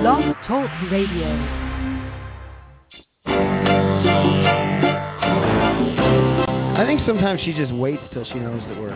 [0.00, 1.26] Blog Talk Radio.
[6.76, 8.94] I think sometimes she just waits till she knows that we're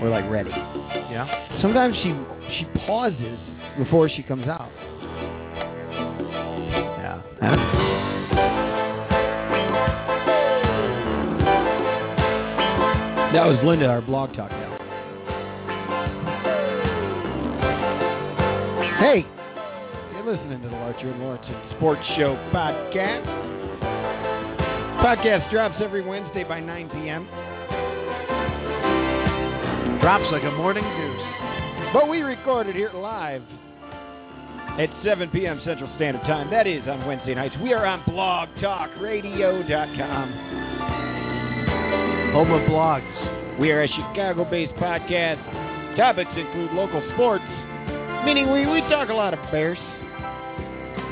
[0.00, 0.50] we're like ready.
[0.50, 1.26] Yeah.
[1.60, 2.14] Sometimes she
[2.56, 3.40] she pauses
[3.78, 4.70] before she comes out.
[7.00, 7.22] Yeah.
[7.42, 7.56] I.
[13.32, 14.76] That was Linda, our blog talk now.
[19.00, 19.39] Hey, you're
[20.30, 21.44] listening to the Larcher and Lawrence
[21.76, 23.26] Sports Show podcast.
[25.02, 27.26] Podcast drops every Wednesday by 9 p.m.
[30.00, 31.16] Drops like a morning dew.
[31.92, 33.42] But we recorded here live
[34.78, 35.60] at 7 p.m.
[35.64, 36.48] Central Standard Time.
[36.48, 37.56] That is on Wednesday nights.
[37.60, 40.32] We are on blogtalkradio.com.
[42.34, 43.58] Home of blogs.
[43.58, 45.96] We are a Chicago-based podcast.
[45.96, 47.42] Topics include local sports,
[48.24, 49.76] meaning we, we talk a lot of Bears.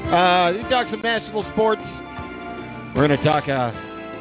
[0.08, 1.82] Uh, we talk some national sports.
[2.95, 3.73] We're going to talk uh,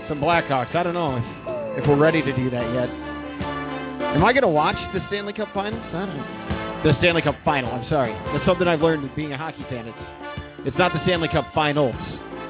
[0.10, 0.76] some Blackhawks.
[0.76, 2.90] I don't know if, if we're ready to do that yet.
[4.14, 5.84] Am I going to watch the Stanley Cup Finals?
[5.94, 6.84] I don't know.
[6.84, 7.72] The Stanley Cup Final.
[7.72, 8.14] I'm sorry.
[8.34, 9.88] That's something I've learned being a hockey fan.
[9.88, 11.96] It's it's not the Stanley Cup Finals.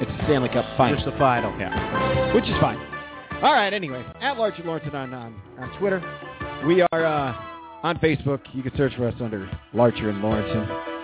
[0.01, 1.57] It's the Stanley Cup Final Just the final.
[1.59, 2.33] Yeah.
[2.33, 2.77] which is fine.
[3.43, 6.01] All right, anyway, at Larcher Lawrence on, on, on Twitter.
[6.65, 7.35] We are uh,
[7.83, 8.41] on Facebook.
[8.53, 10.96] You can search for us under Larcher and Lawrence.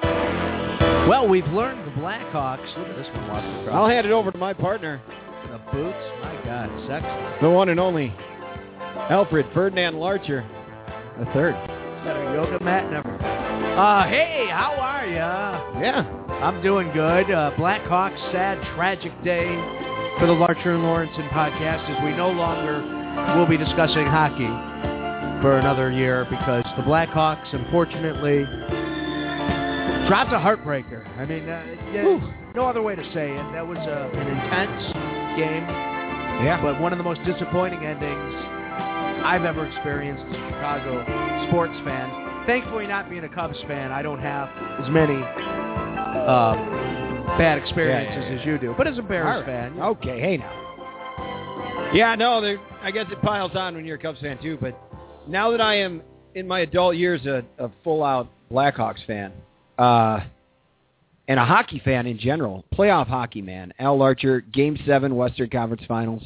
[1.07, 2.77] Well, we've learned the Blackhawks.
[2.77, 3.75] Look at this one walking across.
[3.75, 5.01] I'll hand it over to my partner,
[5.51, 5.97] the boots.
[6.21, 7.41] My God, sexy.
[7.41, 8.13] the one and only
[9.09, 10.45] Alfred Ferdinand Larcher,
[11.19, 11.53] the third.
[12.05, 13.25] Got a yoga mat and everything.
[13.25, 15.79] Uh, hey, how are ya?
[15.81, 16.01] Yeah.
[16.41, 17.29] I'm doing good.
[17.31, 19.47] Uh, Blackhawks, sad, tragic day
[20.19, 22.81] for the Larcher and Lorensen podcast as we no longer
[23.37, 24.47] will be discussing hockey
[25.41, 28.45] for another year because the Blackhawks, unfortunately,
[30.07, 31.05] dropped a heartbreaker.
[31.17, 32.19] I mean, uh, yeah,
[32.55, 33.45] no other way to say it.
[33.53, 34.93] That was uh, an intense
[35.37, 35.63] game,
[36.45, 36.59] Yeah.
[36.61, 38.35] but one of the most disappointing endings
[39.25, 42.45] I've ever experienced as a Chicago sports fan.
[42.45, 44.49] Thankfully, not being a Cubs fan, I don't have
[44.83, 46.55] as many uh,
[47.37, 48.39] bad experiences Yeah, yeah, yeah.
[48.41, 48.75] as you do.
[48.77, 49.45] But as a Bears All right.
[49.45, 50.59] fan, Okay, hey now.
[51.93, 54.57] Yeah, no, there, I guess it piles on when you're a Cubs fan too.
[54.59, 54.77] But
[55.27, 56.01] now that I am
[56.35, 59.31] in my adult years a, a full-out Blackhawks fan,
[59.77, 60.21] uh,
[61.27, 65.83] and a hockey fan in general, playoff hockey man, Al Larcher, Game Seven Western Conference
[65.87, 66.23] Finals.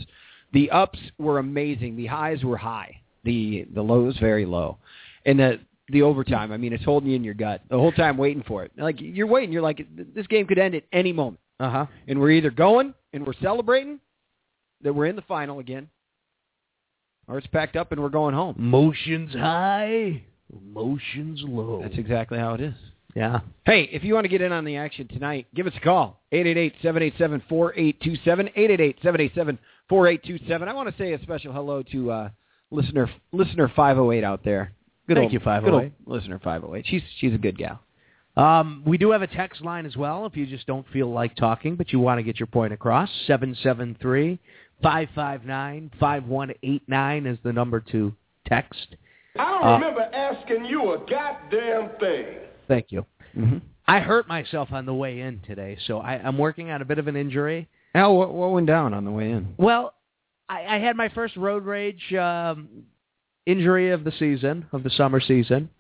[0.53, 1.95] The ups were amazing.
[1.97, 3.01] The highs were high.
[3.23, 4.77] The the lows very low,
[5.25, 5.59] and the
[5.89, 6.51] the overtime.
[6.51, 8.71] I mean, it's holding you in your gut the whole time, waiting for it.
[8.77, 9.51] Like you're waiting.
[9.51, 9.85] You're like,
[10.15, 11.85] this game could end at any moment uh huh.
[12.07, 13.99] and we're either going and we're celebrating
[14.81, 15.89] that we're in the final again,
[17.27, 18.55] or it's packed up and we're going home.
[18.57, 21.81] Motions high, motions low.
[21.81, 22.75] That's exactly how it is.
[23.17, 23.39] Yeah.
[23.65, 26.21] Hey, if you want to get in on the action tonight, give us a call.
[26.33, 28.53] 888-787-4827,
[29.91, 30.67] 888-787-4827.
[30.67, 32.29] I want to say a special hello to uh,
[32.71, 34.71] listener listener 508 out there.
[35.07, 35.93] Good Thank old, you, Good 508.
[36.05, 36.85] old listener 508.
[36.87, 37.79] She's she's a good gal.
[38.35, 41.35] Um, we do have a text line as well if you just don't feel like
[41.35, 43.09] talking, but you want to get your point across.
[43.25, 44.37] 773
[44.83, 48.13] 559 5189 is the number to
[48.45, 48.95] text.
[49.39, 52.25] I don't Uh, remember asking you a goddamn thing.
[52.67, 53.05] Thank you.
[53.35, 53.57] Mm-hmm.
[53.87, 56.99] I hurt myself on the way in today, so I, I'm working on a bit
[56.99, 57.67] of an injury.
[57.95, 59.53] Al, what, what went down on the way in?
[59.57, 59.93] Well,
[60.49, 62.67] I, I had my first road rage um,
[63.45, 65.69] injury of the season, of the summer season.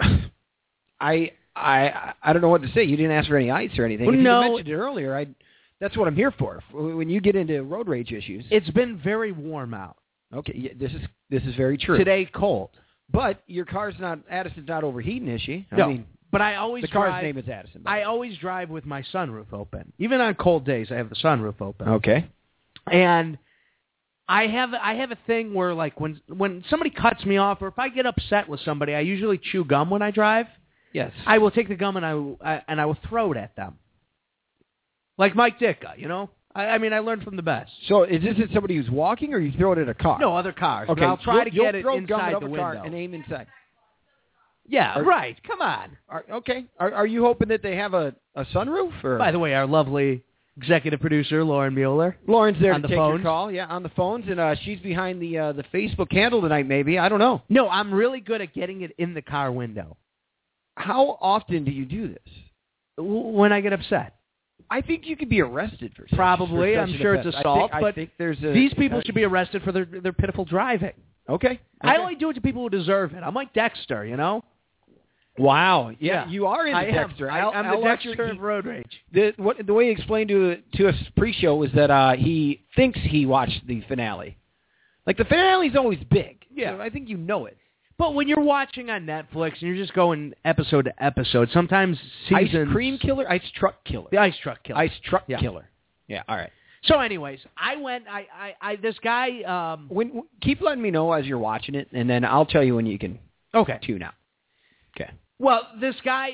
[0.99, 2.83] I I I don't know what to say.
[2.83, 4.05] You didn't ask for any ice or anything.
[4.05, 4.41] Well, if no.
[4.41, 5.27] you mentioned it earlier, I
[5.79, 6.61] that's what I'm here for.
[6.73, 9.97] When you get into road rage issues, It's been very warm out.
[10.33, 11.97] okay, yeah, this is this is very true.
[11.97, 12.69] Today, cold.
[13.11, 15.67] but your car's not Addison's not overheating, is she?
[15.71, 17.83] I No, mean, but I always the car's drive, name is Addison.
[17.85, 18.03] I way.
[18.03, 19.93] always drive with my sunroof open.
[19.97, 21.87] Even on cold days, I have the sunroof open.
[21.89, 22.29] okay.
[22.91, 23.37] And
[24.29, 27.67] I have I have a thing where like when when somebody cuts me off or
[27.67, 30.47] if I get upset with somebody, I usually chew gum when I drive.
[30.93, 31.11] Yes.
[31.25, 33.55] I will take the gum and I, will- I and I will throw it at
[33.55, 33.75] them.
[35.17, 36.29] Like Mike Ditka, you know.
[36.55, 37.71] I, I mean, I learned from the best.
[37.87, 40.17] so is this at somebody who's walking, or you throw it at a car?
[40.19, 40.89] No other cars.
[40.89, 41.01] Okay.
[41.01, 42.63] but I'll try you'll, to you'll get it throw gum inside at the a window.
[42.73, 43.47] car and aim inside.
[44.67, 45.37] Yeah, Are- right.
[45.45, 45.97] Come on.
[46.09, 46.65] Are, okay.
[46.79, 49.03] Are, are you hoping that they have a, a sunroof?
[49.03, 50.23] Or By the way, our lovely
[50.57, 52.17] executive producer Lauren Mueller.
[52.27, 53.21] Lauren's there on to the take phones?
[53.21, 53.51] your call.
[53.51, 56.67] Yeah, on the phones, and uh, she's behind the uh, the Facebook handle tonight.
[56.67, 57.41] Maybe I don't know.
[57.49, 59.97] No, I'm really good at getting it in the car window
[60.75, 62.33] How often do you do this?
[62.99, 64.15] when I get upset.
[64.71, 66.73] I think you could be arrested for Probably.
[66.73, 69.01] for I'm sure it's assault, I think, I but think there's a, These people uh,
[69.05, 70.93] should be arrested for their their pitiful driving.
[71.29, 71.59] Okay.
[71.81, 73.21] I only do it to people who deserve it.
[73.23, 74.43] I'm like Dexter, you know.
[75.37, 75.89] Wow.
[75.99, 76.27] Yeah, Yeah.
[76.29, 76.93] you are in the I am.
[77.09, 77.29] Dexter.
[77.31, 79.01] I, I'm Al the Dexter of road rage.
[79.11, 82.99] the what the way he explained to to us pre-show was that uh, he thinks
[83.01, 84.37] he watched the finale.
[85.05, 86.43] Like the finale's always big.
[86.53, 86.75] Yeah.
[86.77, 87.57] So I think you know it.
[87.97, 91.97] But when you're watching on Netflix and you're just going episode to episode, sometimes
[92.29, 92.67] seasons.
[92.67, 94.77] Ice cream killer, ice truck killer, The ice truck killer.
[94.79, 95.39] ice truck Yeah.
[95.39, 95.67] killer.
[96.07, 96.21] Yeah.
[96.27, 96.51] All right.
[96.83, 98.05] So, anyways, I went.
[98.07, 99.41] I, I, I this guy.
[99.41, 102.75] Um, When keep letting me know as you're watching it, and then I'll tell you
[102.75, 103.17] when you can
[103.53, 103.79] okay.
[103.81, 104.13] tune out.
[105.39, 106.29] Well, this guy,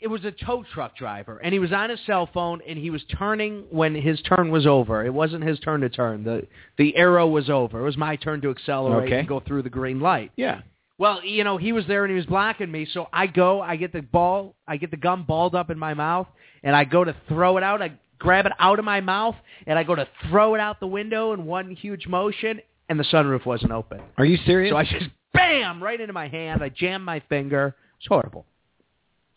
[0.00, 2.90] it was a tow truck driver, and he was on his cell phone, and he
[2.90, 5.04] was turning when his turn was over.
[5.04, 6.24] It wasn't his turn to turn.
[6.24, 6.46] the
[6.78, 7.80] The arrow was over.
[7.80, 9.18] It was my turn to accelerate Okay.
[9.20, 10.32] and go through the green light.
[10.36, 10.62] Yeah.
[10.98, 13.76] Well, you know, he was there and he was blocking me, so I go, I
[13.76, 16.26] get the ball, I get the gum balled up in my mouth,
[16.62, 17.82] and I go to throw it out.
[17.82, 19.34] I grab it out of my mouth,
[19.66, 23.04] and I go to throw it out the window in one huge motion, and the
[23.04, 24.00] sunroof wasn't open.
[24.16, 24.72] Are you serious?
[24.72, 26.62] So I just bam right into my hand.
[26.62, 27.76] I jammed my finger.
[27.98, 28.46] It's horrible.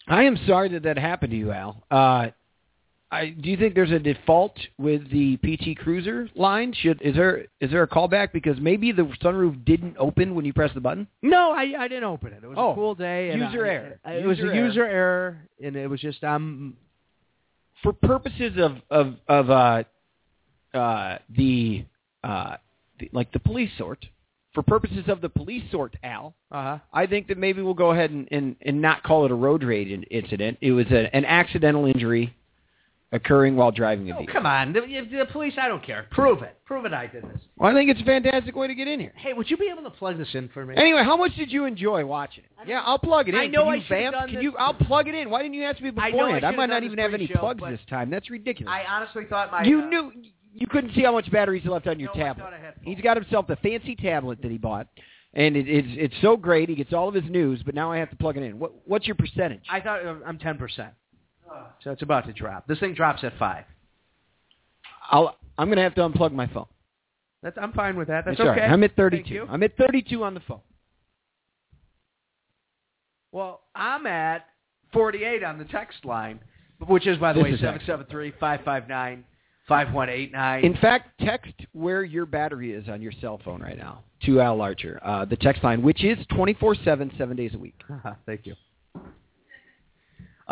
[0.08, 1.84] I am sorry that that happened to you, Al.
[1.92, 2.28] Uh,
[3.12, 6.74] I, do you think there's a default with the PT Cruiser line?
[6.74, 10.54] Should is there is there a callback because maybe the sunroof didn't open when you
[10.54, 11.08] pressed the button?
[11.24, 12.44] No, I I didn't open it.
[12.44, 13.32] It was Oh, a cool day.
[13.32, 14.00] and user I- error.
[14.06, 16.76] I- It was User a user error, and it was just um
[17.82, 19.84] For purposes of of of uh,
[20.78, 21.86] uh, the
[22.24, 22.58] uh,
[23.00, 24.06] the, like the police sort,
[24.54, 26.78] for purposes of the police sort, Al, uh huh.
[26.92, 29.64] I think that maybe we'll go ahead and, and, and not call it a road
[29.64, 30.58] rage in- incident.
[30.62, 32.34] It was a, an accidental injury
[33.12, 34.34] occurring while driving a Oh, vehicle.
[34.34, 35.54] come on, the, the police.
[35.60, 36.06] I don't care.
[36.12, 36.56] Prove it.
[36.66, 36.94] Prove it.
[36.94, 37.42] I did this.
[37.58, 39.14] Well, I think it's a fantastic way to get in here.
[39.16, 40.76] Hey, would you be able to plug this in for me?
[40.78, 42.68] Anyway, how much did you enjoy watching it?
[42.68, 43.40] Yeah, I'll plug it in.
[43.42, 44.14] I know Can I you should've vamp?
[44.16, 44.58] done Can this- you?
[44.58, 45.30] I'll plug it in.
[45.32, 46.46] Why didn't you ask me I know I beforehand?
[46.46, 48.10] I, should've might not even have any pre-show, plugs this time.
[48.12, 48.72] That's ridiculous.
[48.72, 50.12] I honestly thought my you uh, knew
[50.54, 52.44] you couldn't see how much batteries left on your No, tablet.
[52.44, 52.94] thought I had full.
[52.94, 54.88] He's got himself the fancy tablet that he bought,
[55.34, 56.70] and it, it's it's so great.
[56.70, 58.58] He gets all of his news, but now I have to plug it in.
[58.60, 59.64] What what's your percentage?
[59.70, 60.94] I thought uh, I'm ten percent.
[61.84, 62.68] So it's about to drop.
[62.68, 63.66] This thing drops at five.
[65.10, 66.68] I'll I'm gonna have to unplug my phone.
[67.42, 68.26] That's I'm fine with that.
[68.26, 68.62] That's It's okay.
[68.62, 68.70] right.
[68.72, 69.48] I'm at 32.
[69.50, 70.60] I'm at 32 on the phone.
[73.32, 74.46] Well, I'm at
[74.94, 76.40] 48 on the text line,
[76.88, 79.24] which is, by the This way, seven seven three five five nine
[79.70, 80.66] five one eight nine.
[80.66, 84.58] In fact, text where your battery is on your cell phone right now to Al
[84.58, 85.00] Larcher.
[85.02, 87.80] Uh, the text line, which is 24/7, seven days a week.
[88.26, 88.56] Thank you.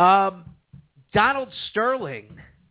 [0.01, 0.45] Um,
[1.13, 2.27] Donald Sterling,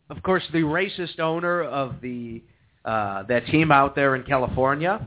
[0.08, 2.43] of course, the racist owner of the
[2.84, 5.04] uh, that team out there in California.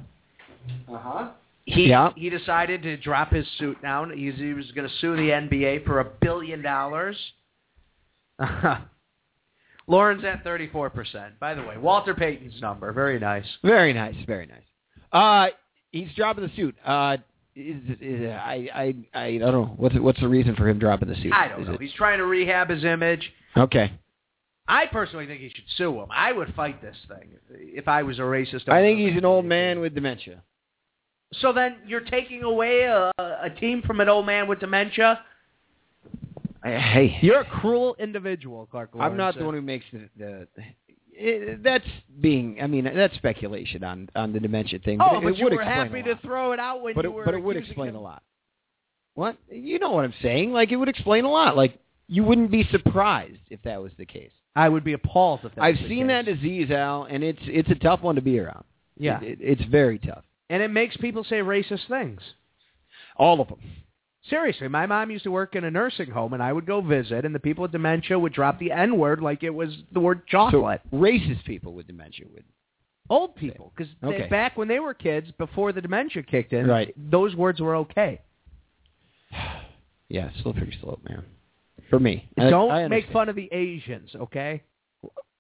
[0.87, 1.29] Uh-huh.
[1.65, 2.11] He Yeah.
[2.15, 4.11] he decided to drop his suit down.
[4.15, 7.15] He's, he was going to sue the NBA for a billion dollars.
[9.89, 11.37] Lauren's at thirty four percent.
[11.39, 13.45] By the way, Walter Payton's number, very nice.
[13.63, 14.61] Very nice, very nice.
[15.11, 15.47] Uh,
[15.91, 16.75] he's dropping the suit.
[16.85, 17.17] Uh,
[17.55, 19.73] is, is, I, I, I don't know.
[19.77, 21.33] What's what's the reason for him dropping the suit?
[21.33, 21.73] I don't Is know.
[21.73, 23.31] it- He's trying to rehab his image.
[23.57, 23.91] Okay.
[24.67, 26.09] I personally think he should sue him.
[26.11, 28.69] I would fight this thing if I was a racist.
[28.69, 30.43] I think he's an old man with dementia.
[31.33, 35.21] So then you're taking away a, a team from an old man with dementia.
[36.63, 38.89] Eh, hey, You're a cruel individual, Clark.
[38.99, 40.09] I'm not the one who makes the.
[40.17, 40.47] the
[41.13, 41.85] it, that's
[42.21, 42.59] being.
[42.61, 44.99] I mean, that's speculation on on the dementia thing.
[45.01, 47.11] Oh, it, but it you would were happy to throw it out when but you
[47.11, 47.25] it, were.
[47.25, 47.95] but it would explain him.
[47.95, 48.23] a lot.
[49.15, 50.51] What you know what I'm saying?
[50.53, 51.57] Like it would explain a lot.
[51.57, 51.77] Like
[52.07, 54.31] you wouldn't be surprised if that was the case.
[54.55, 56.25] I would be appalled if that I've was the seen case.
[56.25, 58.63] that disease, Al, and it's it's a tough one to be around.
[58.97, 60.23] Yeah, It- it- it's very tough.
[60.49, 62.21] and it makes people say racist things.
[63.17, 63.59] All of them.
[64.29, 67.25] Seriously, my mom used to work in a nursing home, and I would go visit,
[67.25, 70.27] and the people with dementia would drop the N word like it was the word
[70.27, 70.81] chocolate.
[70.91, 72.43] So racist people with dementia would.
[73.09, 74.27] Old people, because Okay.
[74.27, 76.93] back when they were kids, before the dementia kicked in, Right.
[76.97, 78.21] those words were okay.
[80.09, 81.23] Yeah, slippery slope, man.
[81.89, 84.63] For me, Don't I make fun of the Asians, okay?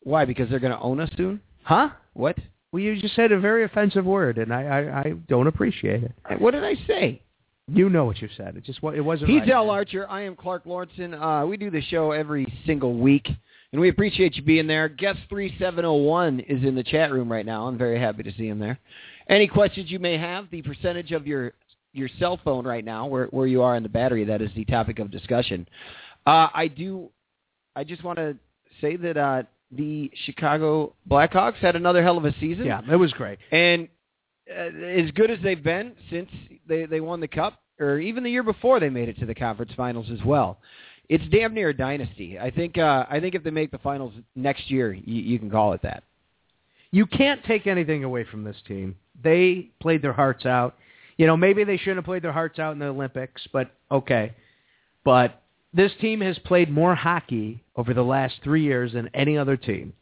[0.01, 0.25] Why?
[0.25, 1.41] Because they're going to own us soon.
[1.63, 1.89] Huh?
[2.13, 2.37] What?
[2.71, 6.11] Well, you just said a very offensive word, and I, I, I don't appreciate it.
[6.39, 7.23] What did I say?
[7.73, 8.55] You know what you said.
[8.55, 9.29] It just it wasn't.
[9.29, 9.49] He's right.
[9.51, 10.09] Al Larcher.
[10.09, 11.13] I am Clark Lorensen.
[11.13, 13.27] Uh, we do the show every single week,
[13.71, 14.89] and we appreciate you being there.
[14.89, 17.67] Guest 3701 is in the chat room right now.
[17.67, 18.79] I'm very happy to see him there.
[19.29, 21.53] Any questions you may have, the percentage of your
[21.93, 24.65] your cell phone right now, where, where you are in the battery, that is the
[24.65, 25.67] topic of discussion.
[26.25, 27.09] Uh, I do.
[27.75, 28.35] I just want to
[28.81, 32.65] say that uh, the Chicago Blackhawks had another hell of a season.
[32.65, 33.39] Yeah, it was great.
[33.51, 33.87] And
[34.49, 36.29] as good as they've been since
[36.67, 39.35] they, they won the cup, or even the year before they made it to the
[39.35, 40.59] conference finals as well,
[41.07, 42.39] it's damn near a dynasty.
[42.39, 45.49] I think uh, I think if they make the finals next year, you, you can
[45.49, 46.03] call it that.
[46.91, 48.95] You can't take anything away from this team.
[49.23, 50.75] They played their hearts out.
[51.17, 54.33] You know, maybe they shouldn't have played their hearts out in the Olympics, but okay.
[55.03, 55.41] but
[55.73, 59.93] this team has played more hockey over the last three years than any other team.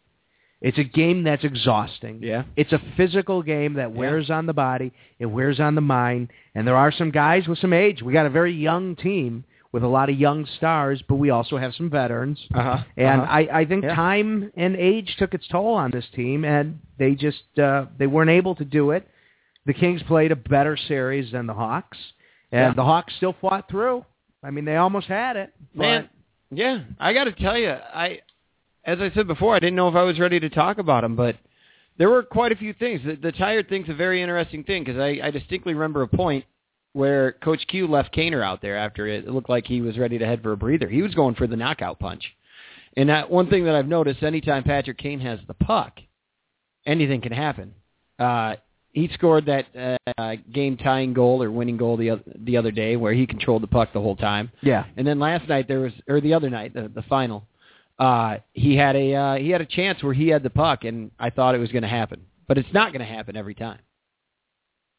[0.62, 2.20] It's a game that's exhausting.
[2.24, 2.44] Yeah.
[2.56, 4.92] It's a physical game that wears on the body.
[5.20, 6.30] It wears on the mind.
[6.56, 8.02] And there are some guys with some age.
[8.02, 11.58] We got a very young team with a lot of young stars, but we also
[11.58, 12.40] have some veterans.
[12.56, 12.84] Uh-huh.
[12.96, 13.32] And Uh-huh.
[13.32, 13.94] I, I think Yeah.
[13.94, 18.32] time and age took its toll on this team, and they just uh, they weren't
[18.32, 19.08] able to do it.
[19.68, 21.98] The Kings played a better series than the Hawks,
[22.52, 22.74] and Yeah.
[22.74, 24.06] the Hawks still fought through.
[24.44, 25.54] I mean, they almost had it.
[25.76, 26.10] but- Man,
[26.50, 28.22] yeah, I got to tell you, I,
[28.88, 31.16] as I said before, I didn't know if I was ready to talk about them,
[31.16, 31.36] but
[31.98, 33.02] there were quite a few things.
[33.06, 36.46] The, the tired thing's a very interesting thing because I, I distinctly remember a point
[36.94, 39.26] where Coach Q left Kaner out there after it.
[39.26, 40.88] it looked like he was ready to head for a breather.
[40.88, 42.24] He was going for the knockout punch.
[42.96, 46.00] And that one thing that I've noticed, anytime Patrick Kane has the puck,
[46.86, 47.76] anything can happen.
[48.18, 48.56] Uh,
[48.94, 53.14] he scored that uh, game-tying goal or winning goal the other, the other day where
[53.14, 54.52] he controlled the puck the whole time.
[54.62, 57.46] yeah, And then last night there was, or the other night, the, the final,
[58.00, 61.12] uh, he had a uh, he had a chance where he had the puck, and
[61.20, 63.80] I thought it was going to happen, but it's not going to happen every time.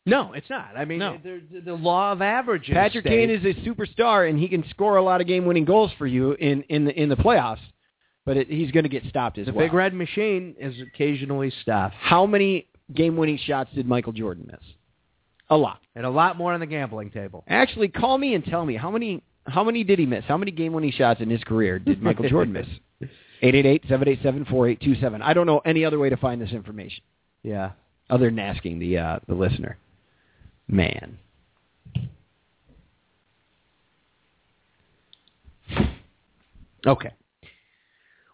[0.07, 0.71] no, it's not.
[0.77, 1.19] I mean, No.
[1.65, 2.73] the, law of averages.
[2.73, 6.07] Patrick Kane is a superstar, and he can score a lot of game-winning goals for
[6.07, 7.61] you in in the in the playoffs,
[8.25, 9.65] but it, he's going to get stopped as the well.
[9.65, 14.61] The big red machine is occasionally stopped, How many game-winning shots did Michael Jordan miss?
[15.51, 15.81] A lot.
[15.95, 17.43] and a lot more on the gambling table.
[17.49, 20.25] Actually, call me and tell me how many how many did he miss?
[20.27, 22.67] How many game-winning shots in his career did Michael Jordan miss?
[23.43, 25.23] 888-787-4827.
[25.23, 27.03] I don't know any other way to find this information
[27.43, 27.71] Yeah.
[28.11, 29.79] other than asking the uh, the listener.
[30.67, 31.19] Man.
[36.87, 37.13] Okay.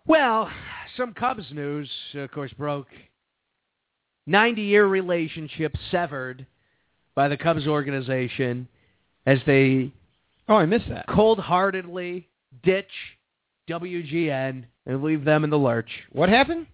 [0.07, 0.51] Well,
[0.97, 2.89] some Cubs news, of course, broke.
[4.29, 6.47] 90-year relationship severed
[7.15, 8.69] by the Cubs organization
[9.27, 9.91] as they
[10.49, 11.07] Oh, I missed that.
[11.07, 12.29] cold-heartedly
[12.63, 12.91] ditch
[13.69, 15.89] WGN and leave them in the lurch.
[16.13, 16.67] What happened?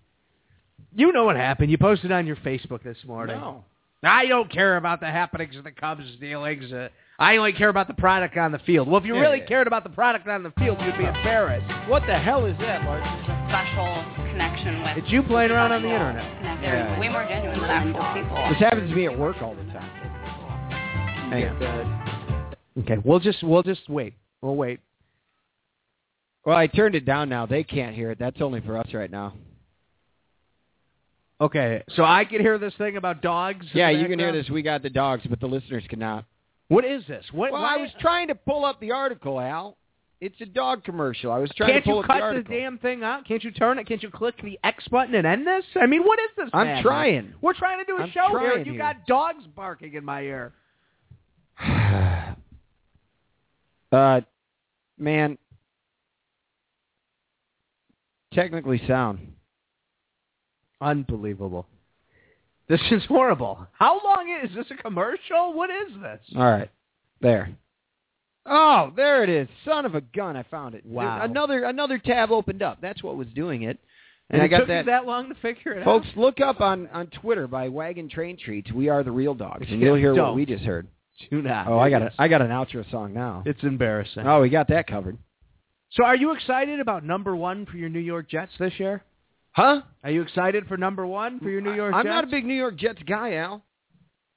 [0.94, 1.70] You know what happened.
[1.70, 3.36] You posted on your Facebook this morning.
[3.38, 3.64] No.
[4.02, 6.72] I don't care about the happenings of the Cubs dealings.
[6.72, 8.88] Uh, I only care about the product on the field.
[8.88, 9.46] Well, if you Yeah, really yeah.
[9.46, 11.70] cared about the product on the field, you'd be embarrassed.
[11.88, 13.04] What the hell is that, Mark?
[13.04, 14.96] There's a special connection with.
[15.04, 16.24] It's you playing around on the internet.
[16.38, 16.98] Connect- Yeah.
[16.98, 18.36] Way more genuine than actual people.
[18.48, 19.90] This happens to me at work all the time.
[21.30, 22.09] Hang on.
[22.78, 24.14] Okay, we'll just we'll just wait.
[24.40, 24.80] We'll wait.
[26.44, 27.46] Well, I turned it down now.
[27.46, 28.18] They can't hear it.
[28.18, 29.34] That's only for us right now.
[31.40, 33.66] Okay, so I can hear this thing about dogs.
[33.72, 34.50] Yeah, you can hear this.
[34.50, 36.26] We got the dogs, but the listeners cannot.
[36.68, 37.24] What is this?
[37.32, 37.50] What?
[37.52, 39.76] Well, why- I was trying to pull up the article, Al.
[40.20, 41.32] It's a dog commercial.
[41.32, 43.26] I was trying Can't to pull you up cut the the, damn thing out?
[43.26, 43.86] Can't you turn it?
[43.86, 45.64] Can't you click the X button and end this?
[45.80, 46.50] I mean, what is this?
[46.52, 46.82] I'm madness?
[46.82, 47.34] trying.
[47.40, 48.78] We're trying to do a I'm show here, you here.
[48.78, 50.52] got dogs barking in my ear.
[53.92, 54.20] uh,
[54.98, 55.38] man,
[58.32, 59.32] technically sound.
[60.80, 61.66] Unbelievable.
[62.68, 63.66] This is horrible.
[63.72, 65.52] How long is this a commercial?
[65.54, 66.20] What is this?
[66.36, 66.70] All right,
[67.20, 67.50] there.
[68.46, 69.48] Oh, there it is.
[69.64, 70.36] Son of a gun!
[70.36, 70.86] I found it.
[70.86, 71.20] Wow.
[71.22, 72.78] Another another tab opened up.
[72.80, 73.78] That's what was doing it.
[74.30, 74.84] And, And I it got took that.
[74.84, 76.16] you that long to figure it Folks, out.
[76.16, 78.70] look up on on Twitter by Wagon Train Treats.
[78.72, 80.36] We are the real dogs, and you'll hear what Don't.
[80.36, 80.86] we just heard.
[81.30, 81.66] Do not.
[81.68, 83.42] Oh, I got a, I got an outro song now.
[83.44, 84.26] It's embarrassing.
[84.26, 85.18] Oh, we got that covered.
[85.92, 89.02] So, are you excited about number one for your New York Jets this year?
[89.52, 89.82] Huh?
[90.04, 92.12] Are you excited for number one for your New York I'm Jets?
[92.14, 93.62] not a big New York Jets guy, Al.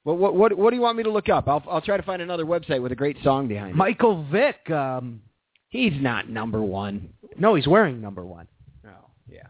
[0.03, 1.48] But what what what do you want me to look up?
[1.48, 3.75] I'll I'll try to find another website with a great song behind it.
[3.77, 4.70] Michael Vick.
[4.70, 5.22] Um,
[5.70, 7.10] He's not number one.
[7.38, 8.48] no, he's wearing number one.
[8.86, 8.89] Oh,
[9.27, 9.42] yeah.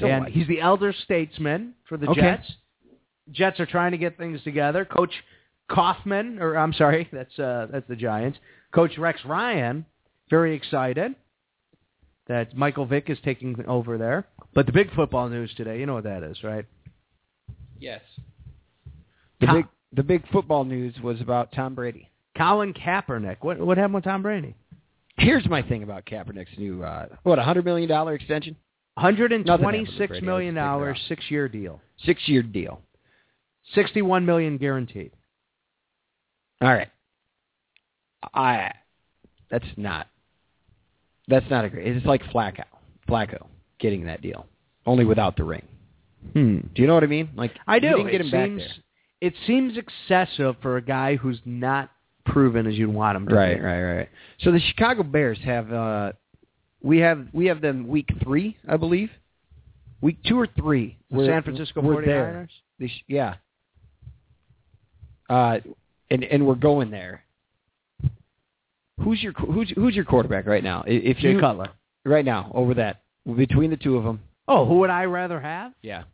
[0.00, 0.32] and what?
[0.32, 2.20] he's the elder statesman for the Okay.
[2.22, 2.52] Jets.
[3.32, 4.86] Jets are trying to get things together.
[4.86, 5.12] Coach
[5.70, 8.38] Coughlin, or I'm sorry, that's uh, that's the Giants.
[8.72, 9.84] Coach Rex Ryan,
[10.30, 11.14] very excited
[12.26, 14.26] that Michael Vick is taking over there.
[14.54, 16.64] But the big football news today, you know what that is, right?
[17.78, 18.00] yes.
[19.40, 22.10] The Tom- big the big football news was about Tom Brady.
[22.36, 23.36] Colin Kaepernick.
[23.40, 24.54] What what happened with Tom Brady?
[25.16, 28.56] Here's my thing about Kaepernick's new uh, what a hundred million dollar extension,
[28.96, 30.26] Hundred and Nothing happened with twenty-six Brady.
[30.26, 32.80] million Let's take dollars, it six-year deal, six year deal.
[33.74, 35.12] sixty-one million guaranteed.
[36.60, 36.88] All right.
[38.34, 38.72] I
[39.50, 40.08] that's not
[41.28, 41.86] that's not a great.
[41.96, 42.64] It's like Flacco,
[43.08, 43.46] Flacco
[43.78, 44.46] getting that deal,
[44.86, 45.62] only without the ring.
[46.32, 46.58] Hmm.
[46.74, 47.30] Do you know what I mean?
[47.36, 47.88] Like I do.
[47.90, 48.68] Didn't get it him back seems there.
[49.20, 51.90] it seems excessive for a guy who's not
[52.26, 53.62] proven as you'd want him to Right, be.
[53.62, 54.08] right, right.
[54.40, 56.12] So the Chicago Bears have uh
[56.82, 59.10] we have we have them week three, I believe.
[60.00, 60.98] Week two or three.
[61.10, 62.04] The San Francisco we're 49ers?
[62.06, 62.48] there.
[62.80, 63.34] They yeah.
[65.30, 65.58] Uh,
[66.10, 67.22] and and we're going there.
[69.02, 70.82] Who's your who's who's your quarterback right now?
[70.86, 71.68] If Jay you Cutler.
[72.04, 73.02] right now over that
[73.36, 75.72] between the two of them, Oh, who would I rather have?
[75.82, 76.04] yeah.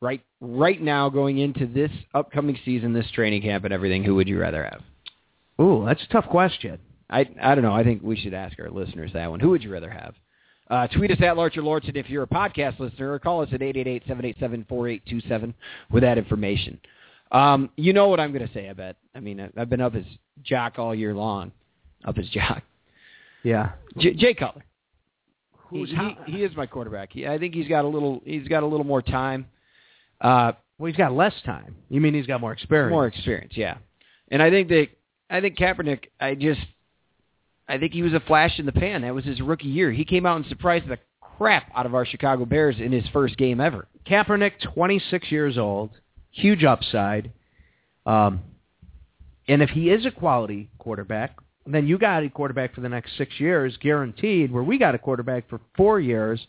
[0.00, 4.28] Right right now going into this upcoming season, this training camp and everything, who would
[4.28, 4.82] you rather have?
[5.60, 6.78] Ooh, that's a tough question.
[7.10, 7.72] I I don't know.
[7.72, 9.40] I think we should ask our listeners that one.
[9.40, 10.14] Who would you rather have?
[10.68, 13.60] Uh, tweet us at Larcher Lorton if you're a podcast listener, or call us at
[13.60, 15.54] 888-787-4827
[15.92, 16.80] with that information.
[17.32, 18.96] Um, you know what I'm going to say, I bet.
[19.14, 20.04] I mean, I- I've been up as
[20.42, 21.52] jock all year long.
[22.04, 22.62] Up as jock.
[23.42, 23.72] Yeah.
[23.98, 24.64] J- Jay Cutler.
[25.70, 27.12] He, Who's he, how- he is my quarterback.
[27.12, 29.46] He, I think he's got a little he's got a little more time,
[30.20, 31.74] uh, Well, he's got less time.
[31.88, 32.90] You mean he's got more experience?
[32.92, 33.54] more experience.
[33.56, 33.78] Yeah,
[34.30, 34.86] and I think that
[35.28, 36.04] I think Kaepernick.
[36.20, 36.60] I just
[37.68, 39.02] I think he was a flash in the pan.
[39.02, 39.90] That was his rookie year.
[39.90, 43.36] He came out and surprised the crap out of our Chicago Bears in his first
[43.36, 43.88] game ever.
[44.08, 45.90] Kaepernick, 26 years old,
[46.36, 47.32] huge upside.
[48.04, 48.40] Um,
[49.48, 53.16] and if he is a quality quarterback, then you got a quarterback for the next
[53.16, 54.52] six years, guaranteed.
[54.52, 56.46] Where we got a quarterback for four years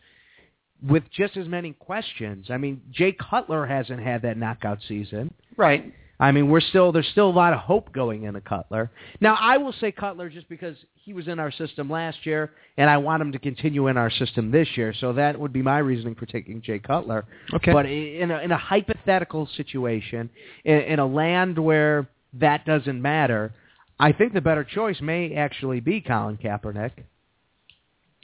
[0.88, 2.48] with just as many questions.
[2.50, 5.34] I mean, Jay Cutler hasn't had that knockout season.
[5.56, 5.92] Right.
[6.20, 8.90] I mean, we're still there's still a lot of hope going into Cutler.
[9.22, 12.90] Now, I will say Cutler just because he was in our system last year, and
[12.90, 14.94] I want him to continue in our system this year.
[15.00, 17.26] So that would be my reasoning for taking Jay Cutler.
[17.54, 17.72] Okay.
[17.72, 20.30] But in a, in a hypothetical situation,
[20.66, 23.54] in, in a land where that doesn't matter,
[24.00, 26.92] I think the better choice may actually be Colin Kaepernick.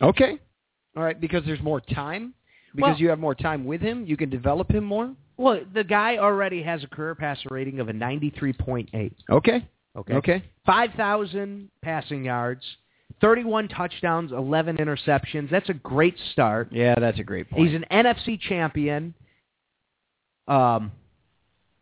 [0.01, 0.39] Okay.
[0.95, 2.33] All right, because there's more time.
[2.75, 5.13] Because Well- you have more time with him, you can develop him more.
[5.37, 9.13] Well, the guy already has a career passer rating of a 93.8.
[9.29, 9.65] Okay.
[9.95, 10.13] Okay.
[10.13, 10.43] Okay.
[10.65, 12.77] 5,000 passing yards,
[13.21, 15.49] 31 touchdowns, 11 interceptions.
[15.49, 16.69] That's a great start.
[16.71, 17.65] Yeah, that's a great point.
[17.65, 19.13] He's an NFC champion.
[20.47, 20.91] Um,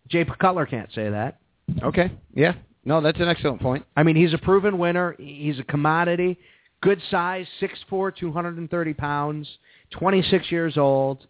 [0.09, 1.37] Jay Cutler can't say that.
[1.83, 2.11] okay.
[2.33, 2.53] Yeah.
[2.83, 3.85] No, that's an excellent point.
[3.95, 5.15] I mean, he's a proven winner.
[5.19, 6.37] He's a commodity.
[6.81, 9.47] Good size, 6'4", 230 pounds,
[9.91, 11.27] 26 years old.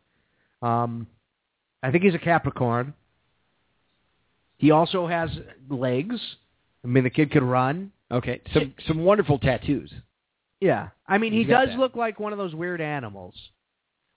[0.61, 1.07] Um,
[1.83, 2.93] I think he's a Capricorn.
[4.57, 5.29] He also has
[5.69, 6.15] legs.
[6.83, 7.91] I mean, the kid could run.
[8.11, 8.41] Okay.
[8.53, 9.91] Some some wonderful tattoos.
[10.59, 11.79] Yeah, I mean, he does that.
[11.79, 13.33] look like one of those weird animals.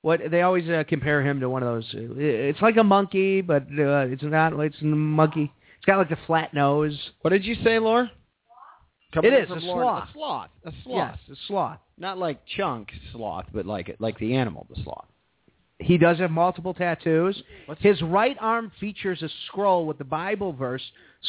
[0.02, 1.88] What they always uh, compare him to one of those.
[1.94, 4.52] It's like a monkey, but uh, it's not.
[4.60, 5.50] It's a monkey.
[5.78, 6.98] It's got like a flat nose.
[7.22, 8.12] What did you say, Laura?
[9.14, 10.08] Coming It in is, from a Lauren- sloth.
[10.08, 10.50] A sloth.
[10.64, 11.18] A sloth.
[11.28, 11.78] Yes, a sloth.
[11.96, 15.06] Not like chunk sloth, but like like the animal, the sloth.
[15.78, 17.40] He does have multiple tattoos.
[17.78, 20.82] His right arm features a scroll with the Bible verse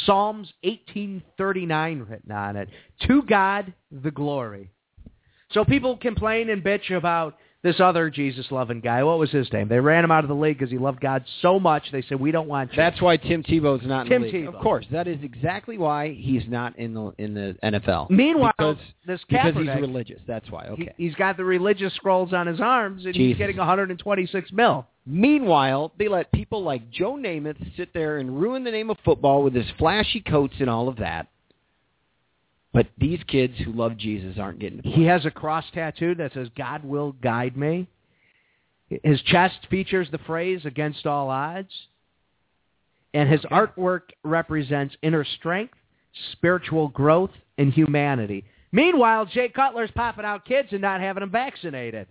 [0.05, 2.69] Psalms 18:39 written on it.
[3.07, 4.71] To God the glory.
[5.51, 9.03] So people complain and bitch about this other Jesus loving guy.
[9.03, 9.67] What was his name?
[9.67, 11.91] They ran him out of the league because he loved God so much.
[11.91, 12.77] They said we don't want you.
[12.77, 14.45] That's why Tim Tebow's not in Tim the league.
[14.45, 14.55] Tebow.
[14.55, 18.11] Of course, that is exactly why he's not in the in the NFL.
[18.11, 20.21] Meanwhile, because, this because he's religious.
[20.27, 20.67] That's why.
[20.67, 20.93] Okay.
[20.95, 23.39] he, he's got the religious scrolls on his arms, and he's Jesus.
[23.39, 24.85] getting 126 mil.
[25.07, 29.41] Meanwhile, they let people like Joe Namath sit there and ruin the name of football
[29.41, 31.27] with his flashy coats and all of that.
[32.75, 34.81] But these kids who love Jesus aren't getting.
[34.83, 37.87] He has a cross tattoo that says "God will guide me."
[38.89, 41.71] His chest features the phrase "Against all odds,"
[43.13, 45.75] and his artwork represents inner strength,
[46.33, 48.43] spiritual growth, and humanity.
[48.73, 52.07] Meanwhile, Jay Cutler's popping out kids and not having them vaccinated.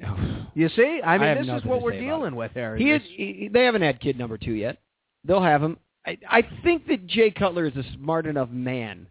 [0.54, 2.76] You see, I mean, have this is what we're dealing with here.
[2.76, 3.02] He is.
[3.14, 4.78] He, they haven't had kid number two yet.
[5.22, 5.76] They'll have him.
[6.06, 9.08] I, I think that Jay Cutler is a smart enough man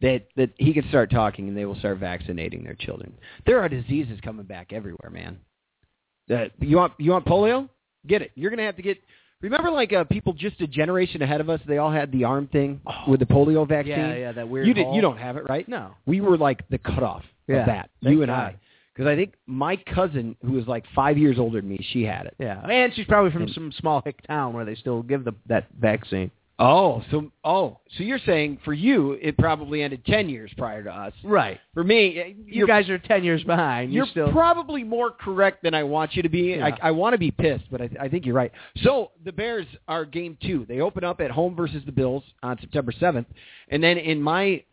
[0.00, 3.12] that that he can start talking and they will start vaccinating their children.
[3.46, 5.38] There are diseases coming back everywhere, man.
[6.30, 7.68] Uh, you want you want polio?
[8.06, 8.30] Get it.
[8.34, 8.98] You're gonna have to get.
[9.40, 12.48] Remember, like uh, people just a generation ahead of us, they all had the arm
[12.48, 13.96] thing with the polio vaccine.
[13.96, 14.66] Yeah, yeah, that weird.
[14.66, 14.92] You did.
[14.94, 15.68] You don't have it, right?
[15.68, 15.92] No.
[16.06, 17.90] We were like the cutoff Yeah, of that.
[18.00, 18.54] You and God.
[18.54, 18.56] I.
[18.98, 22.26] Because I think my cousin, who was like five years older than me, she had
[22.26, 22.34] it.
[22.40, 25.68] Yeah, and she's probably from some small hick town where they still give the that
[25.78, 26.32] vaccine.
[26.58, 30.90] Oh, so oh, so you're saying for you it probably ended ten years prior to
[30.90, 31.12] us.
[31.22, 31.60] Right.
[31.74, 33.92] For me, eh, You guys are ten years behind.
[33.92, 36.56] you're You're still probably more correct than I want you to be.
[36.56, 36.66] Yeah.
[36.66, 38.50] I, I want to be pissed, but I, I think you're right.
[38.78, 40.66] So the Bears are game two.
[40.68, 43.28] They open up at home versus the Bills on September seventh,
[43.68, 44.64] and then in my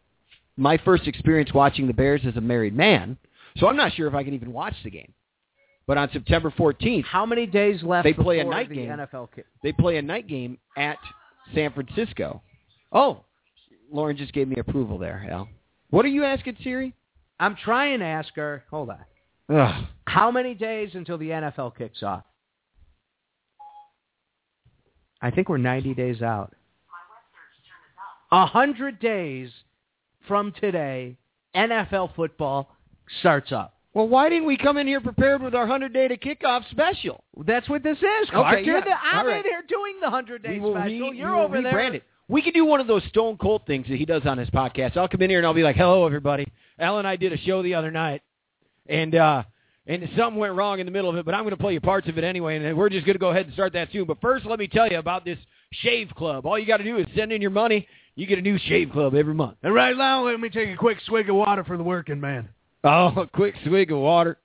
[0.58, 3.20] my first experience watching the Bears as a married man,
[3.58, 5.13] so I'm not sure if I can even watch the game.
[5.88, 8.06] But on September 14th, How many days left?
[8.06, 8.89] They play a night the game.
[8.89, 9.30] NFL
[9.62, 10.98] they play a night game at
[11.54, 12.41] San Francisco.
[12.91, 13.24] Oh,
[13.91, 15.48] Lauren just gave me approval there, Al.
[15.91, 16.94] What are you asking Siri?
[17.39, 18.63] I'm trying to ask her.
[18.72, 19.56] Hold on.
[19.56, 19.86] Ugh.
[20.08, 22.24] How many days until the NFL kicks off?
[25.22, 26.54] I think we're 90 days out.
[28.32, 29.50] A hundred days
[30.28, 31.18] from today,
[31.56, 32.75] NFL football
[33.20, 33.74] starts up.
[33.94, 37.24] Well, why didn't we come in here prepared with our 100 day to kickoff special?
[37.46, 38.30] That's what this is.
[38.30, 38.56] Clark.
[38.58, 38.84] Okay, You're yeah.
[38.84, 39.38] the, I'm All right.
[39.38, 41.12] in here doing the hundred day We will special.
[41.12, 41.94] re- You're over there.
[41.94, 42.04] it.
[42.28, 44.98] We could do one of those Stone Cold things that he does on his podcast.
[44.98, 46.46] I'll come in here and I'll be like, "Hello, everybody.
[46.80, 48.22] Al and I did a show the other night,
[48.88, 49.44] and uh,
[49.88, 51.80] and something went wrong in the middle of it, but I'm going to play you
[51.80, 54.06] parts of it anyway, and we're just going to go ahead and start that soon.
[54.06, 55.38] But first, let me tell you about this
[55.72, 56.46] Shave Club.
[56.48, 57.88] All you got to do is send in your money.
[58.15, 59.58] You get a new Shave Club every month.
[59.62, 62.50] And right now, let me take a quick swig of water for the working man.
[62.88, 64.38] Oh, a quick swig of water.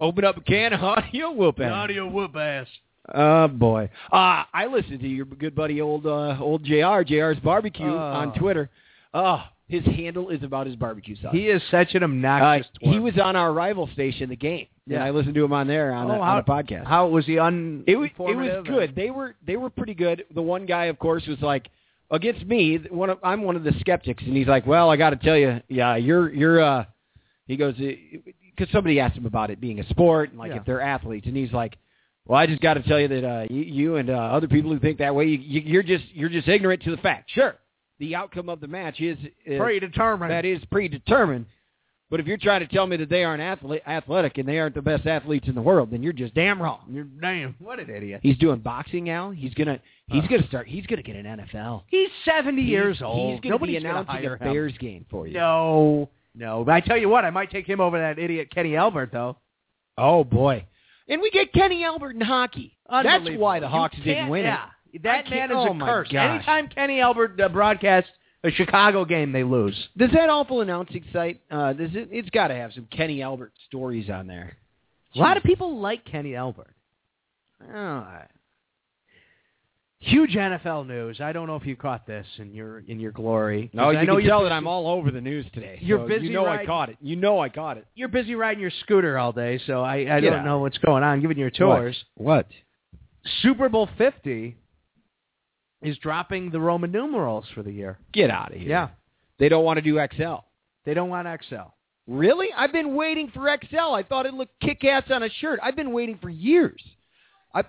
[0.00, 1.70] Open up a can of audio whoop ass.
[1.72, 2.66] Audio whoop ass.
[3.14, 3.90] Oh boy.
[4.10, 7.96] Uh I listened to your good buddy old uh old JR, JR's barbecue Oh.
[7.98, 8.70] on Twitter.
[9.12, 11.32] Oh, his handle is about his barbecue sauce.
[11.32, 12.66] He is such an uh, obnoxious.
[12.80, 14.66] he was on our rival station, the game.
[14.86, 14.96] Yeah.
[14.96, 16.86] And I listened to him on there on, Oh, a, how- on a podcast.
[16.86, 17.84] How was he un?
[17.86, 18.64] it was it was informative?
[18.66, 18.94] good.
[18.96, 20.24] They were they were pretty good.
[20.34, 21.68] The one guy, of course, was like
[22.14, 22.78] against me.
[22.90, 25.36] One of, I'm one of the skeptics, and he's like, "Well, I got to tell
[25.36, 26.84] you, yeah, you're you're." uh
[27.46, 30.58] He goes because somebody asked him about it being a sport and like Yeah.
[30.58, 31.76] if they're athletes, and he's like,
[32.26, 34.70] "Well, I just got to tell you that uh, you, you and uh, other people
[34.72, 37.30] who think that way, you, you, you're just you're just ignorant to the fact.
[37.30, 37.56] Sure,
[37.98, 40.30] the outcome of the match is, is predetermined.
[40.30, 41.46] that is predetermined."
[42.14, 44.76] But if you're trying to tell me that they aren't athlete, athletic and they aren't
[44.76, 46.82] the best athletes in the world, then you're just damn wrong.
[46.88, 47.56] You're damn.
[47.58, 48.20] What an idiot.
[48.22, 49.32] He's doing boxing now.
[49.32, 50.28] He's gonna he's Uh.
[50.28, 50.68] gonna start.
[50.68, 51.82] He's gonna get an NFL.
[51.88, 53.32] He's seventy years old.
[53.32, 54.38] He's gonna Nobody's be announcing a him.
[54.38, 55.34] Bears game for you.
[55.34, 56.62] No, no.
[56.64, 59.36] But I tell you what, I might take him over that idiot Kenny Albert though.
[59.98, 60.64] Oh boy!
[61.08, 62.76] And we get Kenny Albert in hockey.
[62.88, 64.66] That's why the Hawks didn't win yeah.
[64.92, 65.02] it.
[65.02, 66.06] That man can't- is oh a curse.
[66.12, 66.30] gosh.
[66.30, 68.10] Anytime Kenny Albert uh, broadcasts
[68.44, 69.76] a Chicago game, they lose.
[69.96, 71.40] Does that awful announcing site?
[71.50, 72.08] Uh, does it?
[72.12, 74.56] It's got to have some Kenny Albert stories on there.
[75.16, 76.74] A lot of people like Kenny Albert.
[77.74, 78.06] Oh,
[80.00, 81.18] Huge NFL news.
[81.22, 83.70] I don't know if you caught this in your in your glory.
[83.72, 85.78] no, you I know can tell busy, that I'm all over the news today.
[85.80, 86.98] You're so busy You know I caught it.
[87.00, 87.86] You know I caught it.
[87.94, 90.44] You're busy riding your scooter all day, so I, I don't out.
[90.44, 91.22] know what's going on.
[91.22, 91.96] Giving your tours.
[92.16, 92.46] What?
[93.40, 94.56] Super Bowl Fifty
[95.84, 97.98] is dropping the Roman numerals for the year.
[98.12, 98.68] Get out of here.
[98.68, 98.88] Yeah,
[99.38, 100.44] They don't want to do XL.
[100.84, 101.68] they don't want XL.
[102.06, 102.48] Really?
[102.56, 103.94] I've been waiting for XL.
[103.94, 105.58] I thought it looked kick ass on a shirt.
[105.62, 106.82] I've been waiting for years.
[107.54, 107.64] I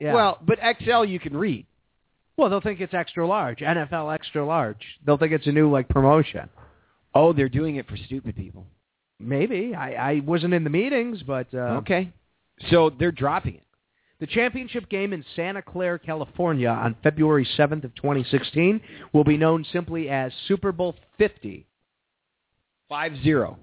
[0.00, 0.14] Yeah.
[0.14, 1.66] well, but XL you can read.
[2.36, 4.84] well, they'll think it's extra large, NFL extra large.
[5.06, 6.48] They'll think it's a new like promotion.
[7.14, 8.66] Oh, they're doing it for stupid people.
[9.20, 12.12] Maybe I, I wasn't in the meetings, but uh, okay.
[12.70, 13.62] So they're dropping it.
[14.20, 18.80] The championship game in Santa Clara, California on February 7th of 2016
[19.12, 21.66] will be known simply as Super Bowl 50.
[22.88, 23.58] Five zero.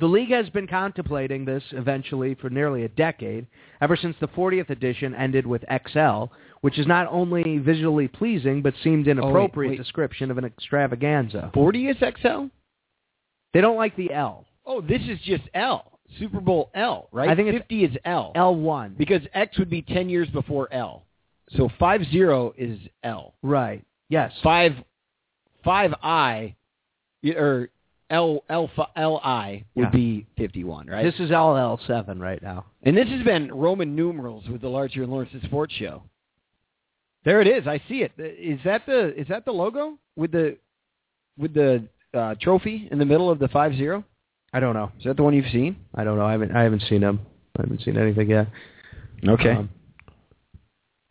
[0.00, 3.46] The league has been contemplating this eventually for nearly a decade,
[3.80, 6.24] ever since the 40th edition ended with XL,
[6.60, 9.76] which is not only visually pleasing but seemed an Oh, wait, appropriate wait.
[9.78, 11.50] description of an extravaganza.
[11.54, 12.46] Forty is XL.
[13.54, 14.44] They don't like the L.
[14.66, 15.97] Oh, this is just L.
[16.18, 17.28] Super Bowl L, right?
[17.28, 18.32] I think it's fifty is L.
[18.34, 18.96] L1.
[18.96, 21.04] because X would be ten years before L.
[21.56, 23.34] So five zero is L.
[23.42, 23.84] Right.
[24.08, 24.32] Yes.
[24.42, 24.72] Five
[25.64, 26.54] five I
[27.36, 27.68] or
[28.10, 29.90] L L L I would Yeah.
[29.90, 31.04] be fifty one, right?
[31.04, 32.64] This is LL7 right now.
[32.82, 36.02] And this has been Roman numerals with the Larcher and Lawrence Sports Show.
[37.24, 37.66] There it is.
[37.66, 38.12] I see it.
[38.18, 40.56] Is that the is that the logo with the
[41.36, 44.04] with the uh, trophy in the middle of the five zero?
[44.52, 44.90] I don't know.
[44.98, 45.76] Is that the one you've seen?
[45.94, 46.24] I don't know.
[46.24, 46.56] I haven't.
[46.56, 47.20] I haven't seen them.
[47.58, 48.48] I haven't seen anything yet.
[49.26, 49.50] Okay.
[49.50, 49.70] Um,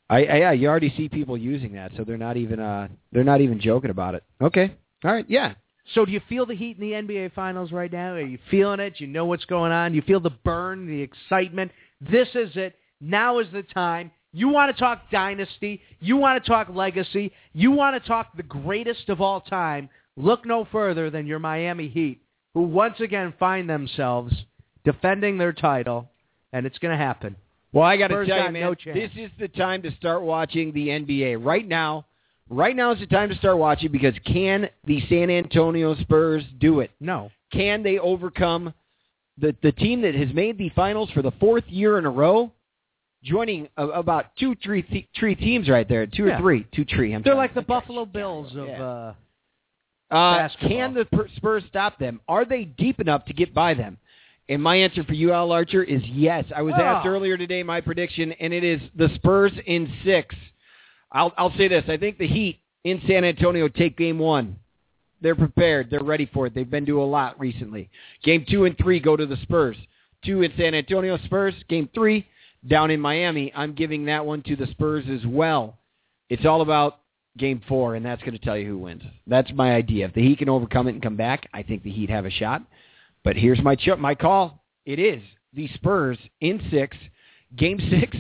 [0.10, 3.24] I, I yeah, you already see people using that, so they're not even uh they're
[3.24, 4.24] not even joking about it.
[4.42, 4.74] Okay.
[5.04, 5.26] All right.
[5.28, 5.54] Yeah.
[5.94, 8.14] So do you feel the heat in the NBA Finals right now?
[8.14, 8.96] Are you feeling it?
[8.98, 9.94] You know what's going on?
[9.94, 11.72] You feel the burn, the excitement?
[12.02, 12.76] This is it.
[13.00, 14.12] Now is the time.
[14.34, 15.82] You want to talk dynasty.
[16.00, 17.32] You want to talk legacy.
[17.54, 19.90] You want to talk the greatest of all time.
[20.18, 22.22] Look no further than your Miami Heat,
[22.58, 24.34] who once again find themselves
[24.84, 26.10] defending their title,
[26.52, 27.36] and it's going to happen.
[27.72, 30.74] Well, I got to tell you, man, no this is the time to start watching
[30.74, 31.38] the NBA.
[31.46, 32.08] Right now,
[32.50, 36.80] right now is the time to start watching because can the San Antonio Spurs do
[36.80, 36.90] it?
[37.00, 37.30] No.
[37.54, 38.74] Can they overcome
[39.38, 42.52] the the team that has made the finals for the fourth year in a row?
[43.22, 46.38] Joining a, about two, three, th- three teams right there, two Yeah.
[46.38, 47.14] or three, two, three.
[47.14, 48.84] I'm They're like the Buffalo Bills of Yeah.
[48.84, 49.14] uh,
[50.10, 52.22] Uh, can the Spurs stop them?
[52.28, 53.98] Are they deep enough to get by them?
[54.50, 56.46] And my answer for you, Al Larcher, is yes.
[56.56, 57.10] I was asked Oh.
[57.10, 60.34] earlier today my prediction, and it is the Spurs in six.
[61.12, 61.84] I'll, I'll say this.
[61.90, 64.56] I think the Heat in San Antonio take game one.
[65.20, 65.90] They're prepared.
[65.90, 66.54] They're ready for it.
[66.56, 67.90] They've been to a lot recently.
[68.24, 69.76] Game two and three go to the Spurs.
[70.24, 71.56] Two in San Antonio Spurs.
[71.68, 72.26] Game three
[72.68, 73.52] down in Miami.
[73.56, 75.78] I'm giving that one to the Spurs as well.
[76.30, 77.00] It's all about
[77.38, 79.04] game four, and that's going to tell you who wins.
[79.26, 80.06] That's my idea.
[80.06, 82.32] If the Heat can overcome it and come back, I think the Heat have a
[82.32, 82.64] shot.
[83.24, 84.64] But here's my ch- my call.
[84.86, 85.22] It is
[85.54, 86.96] the Spurs in six,
[87.56, 88.16] game six.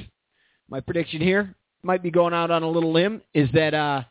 [0.69, 3.21] My prediction here might be going out on a little limb.
[3.33, 4.03] Is that uh,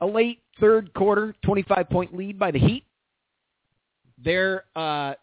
[0.00, 2.84] a late third quarter, 25 point lead by the Heat?
[4.22, 5.14] They're uh,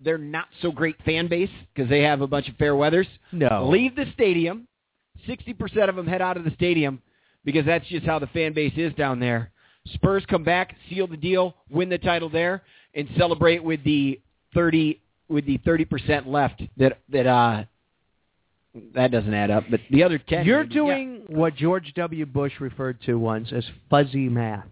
[0.00, 3.06] they're not so great fan base because they have a bunch of fair weathers.
[3.32, 3.68] No.
[3.70, 4.68] Leave the stadium.
[5.26, 7.00] 60% of them head out of the stadium
[7.46, 9.50] because that's just how the fan base is down there.
[9.94, 12.62] Spurs come back, seal the deal, win the title there,
[12.94, 14.20] and celebrate with the
[14.52, 17.64] 30 with the 30% left that that uh
[18.94, 20.74] that doesn't add up, but the other 10 You're maybe.
[20.74, 22.26] doing what George W.
[22.26, 24.66] Bush referred to once as fuzzy math.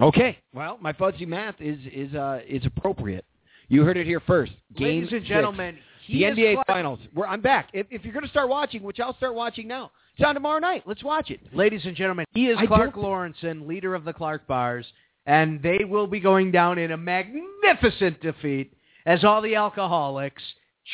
[0.00, 0.36] Okay.
[0.52, 3.24] Well, my fuzzy math is is uh is appropriate.
[3.68, 4.52] You heard it here first.
[4.74, 5.28] Game Ladies and six.
[5.28, 6.98] gentlemen, the NBA Finals.
[7.14, 7.68] Where I'm back.
[7.72, 10.58] If, if you're going to start watching, which I'll start watching now, it's on tomorrow
[10.58, 10.82] night.
[10.86, 11.40] Let's watch it.
[11.54, 14.86] Ladies and gentlemen, he is I Clark don't- Lorensen, leader of the Clark Bars,
[15.26, 18.72] and they will be going down in a magnificent defeat
[19.06, 20.42] as all the alcoholics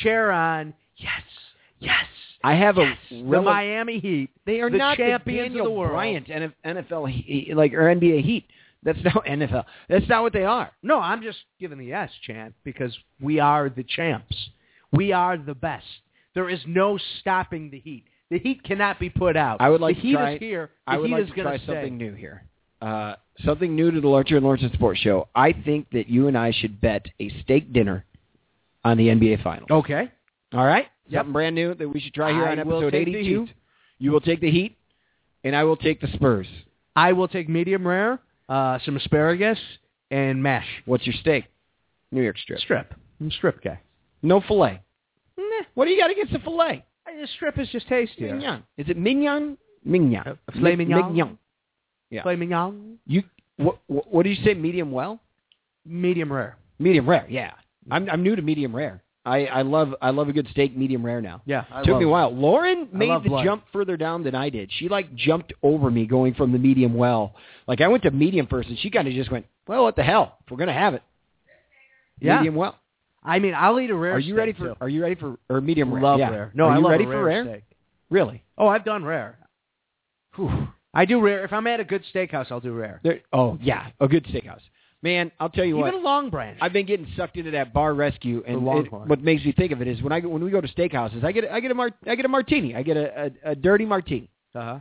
[0.01, 1.21] cheer on, yes,
[1.79, 2.05] yes,
[2.43, 4.29] I have yes, a the Miami Heat.
[4.45, 5.91] They are the not champions the of Daniel the world.
[5.91, 8.45] Bryan NF NFL Heat- like or NBA Heat.
[8.83, 9.65] That's not NFL.
[9.89, 10.71] That's not what they are.
[10.83, 14.49] No, I'm just giving the yes chant because we are the champs.
[14.93, 15.85] We are the best.
[16.33, 18.05] There is no stopping the Heat.
[18.29, 19.61] The Heat cannot be put out.
[19.61, 20.69] I would like the to Heat try- is here.
[20.85, 21.65] The I would Heat like is to gonna try stay.
[21.67, 22.43] something new here.
[22.81, 25.27] Uh, something new to the Larcher and Lawrence Sports Show.
[25.33, 28.05] I think that you and I should bet a steak dinner
[28.83, 29.69] on the NBA Finals.
[29.71, 30.11] Okay.
[30.53, 30.87] All right?
[31.07, 31.19] Yep.
[31.19, 33.47] Something brand new that we should try here I on episode take 82.
[33.99, 34.77] You will take the Heat,
[35.43, 36.47] and I will take the Spurs.
[36.95, 39.57] I will take medium rare, uh, some asparagus,
[40.11, 40.67] and mash.
[40.85, 41.45] What's your steak?
[42.11, 42.59] New York strip.
[42.59, 42.93] Strip.
[43.19, 43.79] I'm a strip guy.
[44.21, 44.81] No filet.
[45.37, 46.83] Nah, What do you got against the filet?
[47.19, 48.33] The strip is just tastier.
[48.35, 48.63] Mignon.
[48.77, 49.57] Is it mignon?
[49.85, 50.27] Mignon.
[50.27, 51.13] Uh, filet mignon?
[51.13, 51.37] Mignon.
[52.09, 52.23] Yeah.
[52.23, 53.23] Filet mignon, You
[53.57, 54.11] what, what?
[54.13, 54.53] What do you say?
[54.53, 55.19] Medium well?
[55.85, 56.57] medium rare.
[56.79, 57.25] Medium rare.
[57.29, 57.51] Yeah.
[57.89, 59.01] I'm I'm new to medium rare.
[59.25, 61.41] I, I love I love a good steak medium rare now.
[61.45, 62.33] Yeah, I Took love me a while.
[62.33, 63.43] Lauren made the blood.
[63.45, 64.69] jump further down than I did.
[64.77, 67.35] She like jumped over me going from the medium well.
[67.67, 70.03] Like I went to medium first, and she kind of just went, "Well, what the
[70.03, 70.37] hell?
[70.45, 71.03] If we're gonna have it,
[72.21, 72.37] Yeah.
[72.37, 72.77] medium well."
[73.27, 74.13] I mean, I'll eat a rare.
[74.13, 74.69] Are you ready for?
[74.69, 74.75] too.
[74.79, 76.01] Are you ready for or medium rare?
[76.01, 76.29] Love yeah.
[76.29, 76.51] rare.
[76.53, 77.43] No, are I you love ready a for rare rare?
[77.43, 77.63] steak.
[78.09, 78.43] Really?
[78.57, 79.37] Oh, I've done rare.
[80.35, 80.67] Whew.
[80.93, 81.43] I do rare.
[81.43, 83.01] If I'm at a good steakhouse, I'll do rare.
[83.03, 84.61] There, oh yeah, a good steakhouse.
[85.03, 85.93] Man, I'll tell you Even what.
[85.93, 86.57] a long branch.
[86.59, 89.81] I've been getting sucked into that bar rescue, and it, what makes me think of
[89.81, 91.75] it is when I when we go to steakhouses, I get a, I get a
[91.75, 94.79] mar- I get a martini, I get a, a, a dirty martini, uh-huh.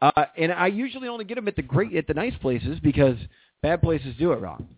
[0.00, 3.18] uh, and I usually only get them at the great at the nice places because
[3.62, 4.68] bad places do it wrong.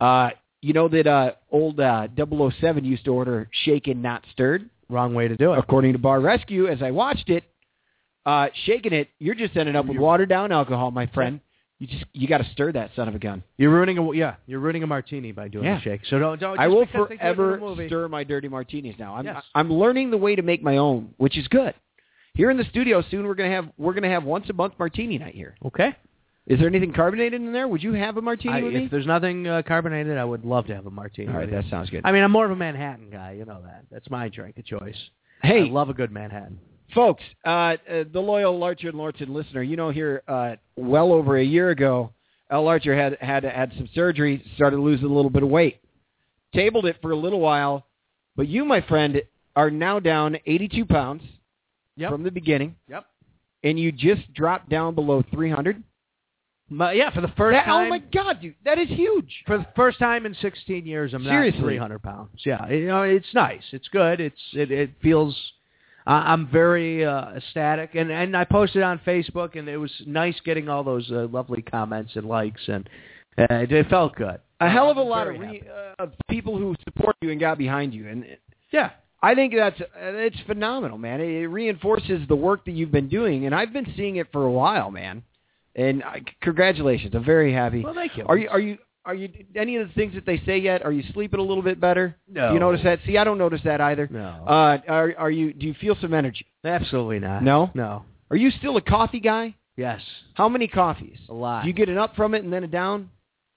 [0.00, 0.30] Uh,
[0.62, 4.68] you know that uh, old uh, 007 used to order shaken, not stirred.
[4.88, 5.58] Wrong way to do it.
[5.58, 7.44] According to Bar Rescue, as I watched it,
[8.26, 11.40] uh, shaking it, you're just ending up with watered down alcohol, my friend.
[11.78, 13.42] You just you got to stir that son of a gun.
[13.56, 14.34] You're ruining a yeah.
[14.46, 15.76] You're ruining a martini by doing Yeah.
[15.76, 16.00] the shake.
[16.10, 16.58] So don't don't.
[16.58, 19.14] I will because they do it in forever stir my dirty martinis now.
[19.14, 19.42] I'm Yes.
[19.54, 21.72] I'm learning the way to make my own, which is good.
[22.34, 25.16] Here in the studio soon we're gonna have we're gonna have once a month martini
[25.16, 25.54] night here.
[25.64, 25.96] Okay.
[26.50, 27.68] Is there anything carbonated in there?
[27.68, 28.84] Would you have a martini I, with me?
[28.84, 31.28] if there's nothing uh, carbonated, I would love to have a martini.
[31.28, 31.62] All right, with you.
[31.62, 32.00] that sounds good.
[32.04, 33.32] I mean, I'm more of a Manhattan guy.
[33.38, 33.84] You know that.
[33.90, 34.96] That's my drink of choice.
[35.42, 36.58] hey, I love a good Manhattan.
[36.94, 37.76] folks, uh, uh,
[38.12, 42.10] the loyal Larcher and Lorton listener, you know here uh, well over a year ago,
[42.50, 45.78] Al Larcher had had had some surgery, started losing a little bit of weight,
[46.52, 47.86] tabled it for a little while,
[48.34, 49.22] but you, my friend,
[49.54, 51.22] are now down 82 pounds
[51.96, 52.10] Yep.
[52.10, 52.74] from the beginning.
[52.88, 53.04] Yep.
[53.62, 55.82] and you just dropped down below 300.
[56.72, 57.86] My, yeah, for the first That- time.
[57.86, 59.42] oh my God, dude, that is huge.
[59.46, 61.60] For the first time in 16 years, I'm Seriously.
[61.60, 62.30] not 300 pounds.
[62.46, 63.64] Yeah, you know, it's nice.
[63.72, 64.20] It's good.
[64.20, 65.36] It's it, it feels.
[66.06, 70.68] I'm very uh, ecstatic, and and I posted on Facebook, and it was nice getting
[70.68, 72.88] all those uh, lovely comments and likes, and
[73.36, 74.40] uh, it, felt good.
[74.60, 77.58] A hell of a lot of, re, uh, of people who support you and got
[77.58, 78.24] behind you, and
[78.72, 78.90] yeah.
[79.22, 81.20] I think that's it's phenomenal, man.
[81.20, 84.46] It, it reinforces the work that you've been doing, and I've been seeing it for
[84.46, 85.22] a while, man.
[85.76, 87.82] And I, congratulations, I'm very happy.
[87.82, 88.24] Well, thank you.
[88.26, 90.84] Are you are you are you any of the things that they say yet?
[90.84, 92.16] Are you sleeping a little bit better?
[92.28, 92.48] No.
[92.48, 92.98] Do you notice that?
[93.06, 94.08] See, I don't notice that either.
[94.10, 94.44] No.
[94.46, 95.52] Uh, are are you?
[95.52, 96.46] Do you feel some energy?
[96.64, 97.42] Absolutely not.
[97.42, 97.70] No?
[97.74, 98.04] No.
[98.30, 99.54] Are you still a coffee guy?
[99.76, 100.00] Yes.
[100.34, 101.16] How many coffees?
[101.28, 101.62] A lot.
[101.62, 103.10] Do you get an up from it and then a down?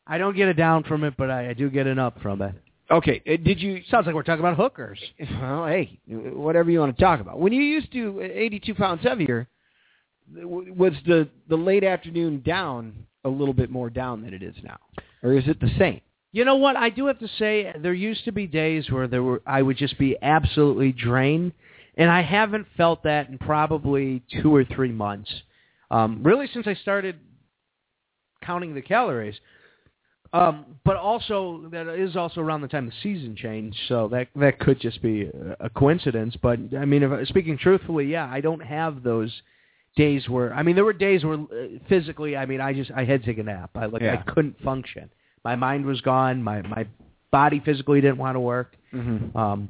[0.08, 2.42] I don't get a down from it, but I, I do get an up from
[2.42, 2.56] it.
[2.92, 3.22] Okay.
[3.28, 3.82] uh, Did you?
[3.90, 5.00] Sounds like we're talking about hookers.
[5.42, 7.40] Well, hey, whatever you want to talk about.
[7.40, 9.48] When you used to uh, 82 pounds heavier,
[10.36, 12.94] was the the late afternoon down
[13.24, 14.78] a little bit more down than it is now,
[15.22, 16.02] or is it the same?
[16.32, 16.76] You know what?
[16.76, 19.78] I do have to say there used to be days where there were I would
[19.78, 21.54] just be absolutely drained,
[21.96, 25.32] and I haven't felt that in probably two or three months.
[25.92, 27.20] Um, really, since I started
[28.44, 29.36] counting the calories.
[30.34, 34.58] Um, but also that is also around the time the season changed, so that that
[34.58, 36.36] could just be a, coincidence.
[36.42, 39.32] But I mean, if, speaking truthfully, yeah, I don't have those
[39.96, 43.06] days where I mean, there were days where uh, physically, I mean, I just I
[43.06, 43.72] had to take a nap.
[43.76, 44.24] I like Yeah.
[44.26, 45.10] I couldn't function.
[45.44, 46.42] My mind was gone.
[46.42, 46.88] My my
[47.32, 48.76] body physically didn't want to work.
[48.94, 49.38] Mm-hmm.
[49.38, 49.70] Um,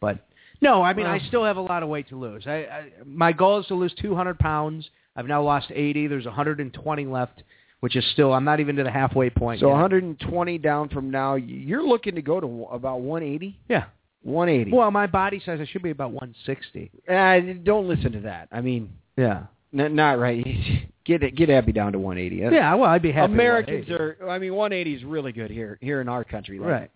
[0.00, 0.26] but
[0.60, 2.44] no, I mean, I still have a lot of weight to lose.
[2.46, 4.88] I, I my goal is to lose 200 pounds.
[5.16, 6.06] I've now lost 80.
[6.06, 7.42] There's 120 left,
[7.80, 9.60] which is still I'm not even to the halfway point.
[9.60, 9.72] So yet.
[9.72, 11.34] 120 down from now.
[11.34, 13.58] You're looking to go to about 180.
[13.68, 13.84] Yeah.
[14.22, 14.76] 180.
[14.76, 16.90] Well, my body says I should be about 160.
[17.08, 18.48] Uh, don't listen to that.
[18.52, 19.44] I mean, Yeah.
[19.76, 20.44] n- not right.
[21.06, 22.54] Get it, get Abby down to 180.
[22.54, 22.74] Yeah.
[22.74, 23.32] Well, I'd be happy.
[23.32, 24.16] Americans are.
[24.28, 26.58] I mean, 180 is really good here here in our country.
[26.58, 26.90] Like, right.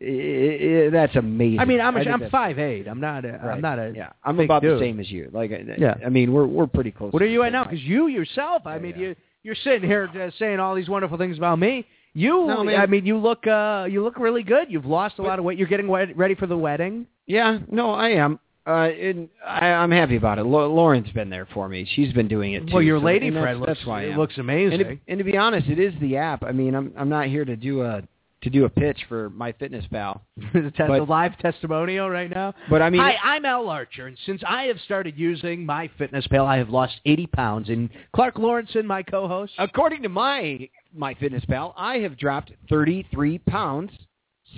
[0.00, 1.58] i- i- i- that's amazing.
[1.58, 2.86] I mean, I'm a, think I'm five eight.
[2.86, 3.54] I'm not a right.
[3.56, 4.10] am not a yeah.
[4.22, 4.76] I'm about dude.
[4.76, 5.30] the same as you.
[5.32, 5.94] Like, I- Yeah.
[6.04, 7.12] I mean, we're we're pretty close.
[7.12, 7.64] What are you at now?
[7.64, 9.00] Because you yourself, I Yeah, mean, yeah.
[9.08, 11.86] you you're sitting here uh, saying all these wonderful things about me.
[12.12, 12.78] You, No, man.
[12.80, 14.70] I mean, you look uh you look really good.
[14.70, 15.58] You've lost a But- lot of weight.
[15.58, 17.06] You're getting wed- ready for the wedding.
[17.26, 18.38] Yeah, no, I am.
[18.68, 20.44] Uh, and I, I'm happy about it.
[20.44, 21.88] Lauren's been there for me.
[21.94, 22.74] She's been doing it too.
[22.74, 24.80] well, your so- lady and that's, friend looks that's why it looks amazing.
[24.80, 26.42] And, to, and to be honest, it is the app.
[26.44, 28.02] I mean, I'm I'm not here to do a
[28.42, 32.30] to do a pitch for my fitness pal, the, te- but- the live testimonial right
[32.30, 32.54] now.
[32.68, 36.26] but I mean, Hi, I'm Al Larcher, and since I have started using my fitness
[36.26, 37.68] pal, I have lost 80 pounds.
[37.70, 43.38] And Clark Lorensen, my co-host, according to my my fitness pal, I have dropped 33
[43.38, 43.92] pounds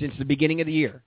[0.01, 1.05] since the beginning of the year,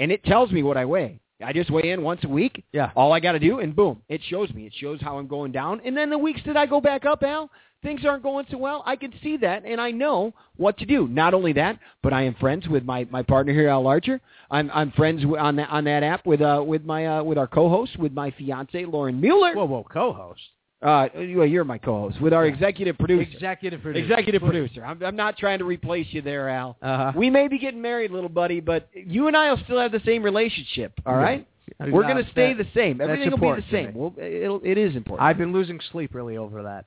[0.00, 1.20] and it tells me what I weigh.
[1.44, 2.64] I just weigh in once a week.
[2.72, 4.66] yeah, All I got to do, and boom, it shows me.
[4.66, 5.80] It shows how I'm going down.
[5.84, 7.50] And then the weeks that I go back up, Al,
[7.82, 8.82] things aren't going so well.
[8.84, 11.08] I can see that, and I know what to do.
[11.08, 14.20] Not only that, but I am friends with my, my partner here, Al Larcher.
[14.50, 17.46] I'm I'm friends on that on that app with uh with my uh, with our
[17.46, 19.54] co-host, with my fiance Lauren Mueller.
[19.54, 20.40] whoa, whoa, co-host,
[20.82, 23.30] Uh, you're my co-host with our executive producer.
[23.30, 24.84] executive producer, Executive producer.
[24.84, 26.76] I'm, I'm not trying to replace you there, Al.
[26.80, 27.12] Uh-huh.
[27.14, 30.00] We may be getting married, little buddy, but you and I will still have the
[30.06, 30.94] same relationship.
[31.04, 31.46] All right.
[31.78, 33.00] We're Uh, going to stay that- the same.
[33.00, 33.92] Everything will be the same.
[33.94, 35.28] Well, it'll, it is important.
[35.28, 36.86] I've been losing sleep really over that.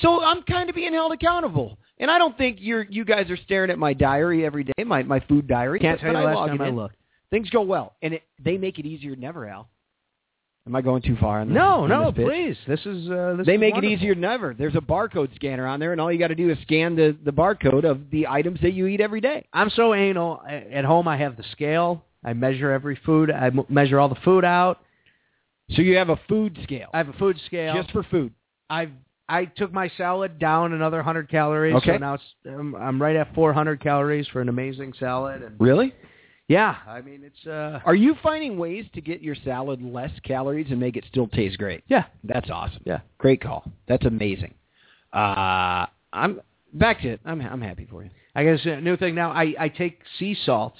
[0.00, 3.36] so I'm kind of being held accountable, and I don't think you're you guys are
[3.36, 5.78] staring at my diary every day, my my food diary.
[5.78, 6.96] Can't but, tell you but last time I looked.
[7.30, 9.68] Things go well, and it, they make it easier than ever, Al.
[10.66, 11.40] Am I going too far?
[11.40, 12.56] On this, No, on no, this please.
[12.66, 13.92] This is uh, this They is make wonderful.
[13.92, 14.54] it easier than ever.
[14.56, 17.14] There's a barcode scanner on there, and all you got to do is scan the
[17.22, 19.44] the barcode of the items that you eat every day.
[19.52, 20.42] I'm so anal.
[20.48, 22.02] At home, I have the scale.
[22.24, 23.30] I measure every food.
[23.30, 24.80] I m- measure all the food out.
[25.72, 27.74] So you have a food scale I have a food scale.
[27.74, 28.32] just for food.
[28.70, 28.90] I've
[29.28, 31.74] I took my salad down another 100 calories.
[31.76, 31.92] Okay.
[31.92, 35.42] So now it's, um, I'm right at 400 calories for an amazing salad.
[35.42, 35.94] And Really?
[36.48, 40.66] Yeah, I mean it's uh Are you finding ways to get your salad less calories
[40.70, 41.82] and make it still taste great?
[41.88, 42.82] yeah That's awesome.
[42.84, 43.00] yeah.
[43.18, 43.64] Great call.
[43.88, 44.54] That's amazing.
[45.12, 46.40] Uh, I'm
[46.72, 47.20] back to it.
[47.24, 48.10] I'm I'm happy for you.
[48.34, 49.30] I guess a new thing now.
[49.30, 50.74] I I take sea salt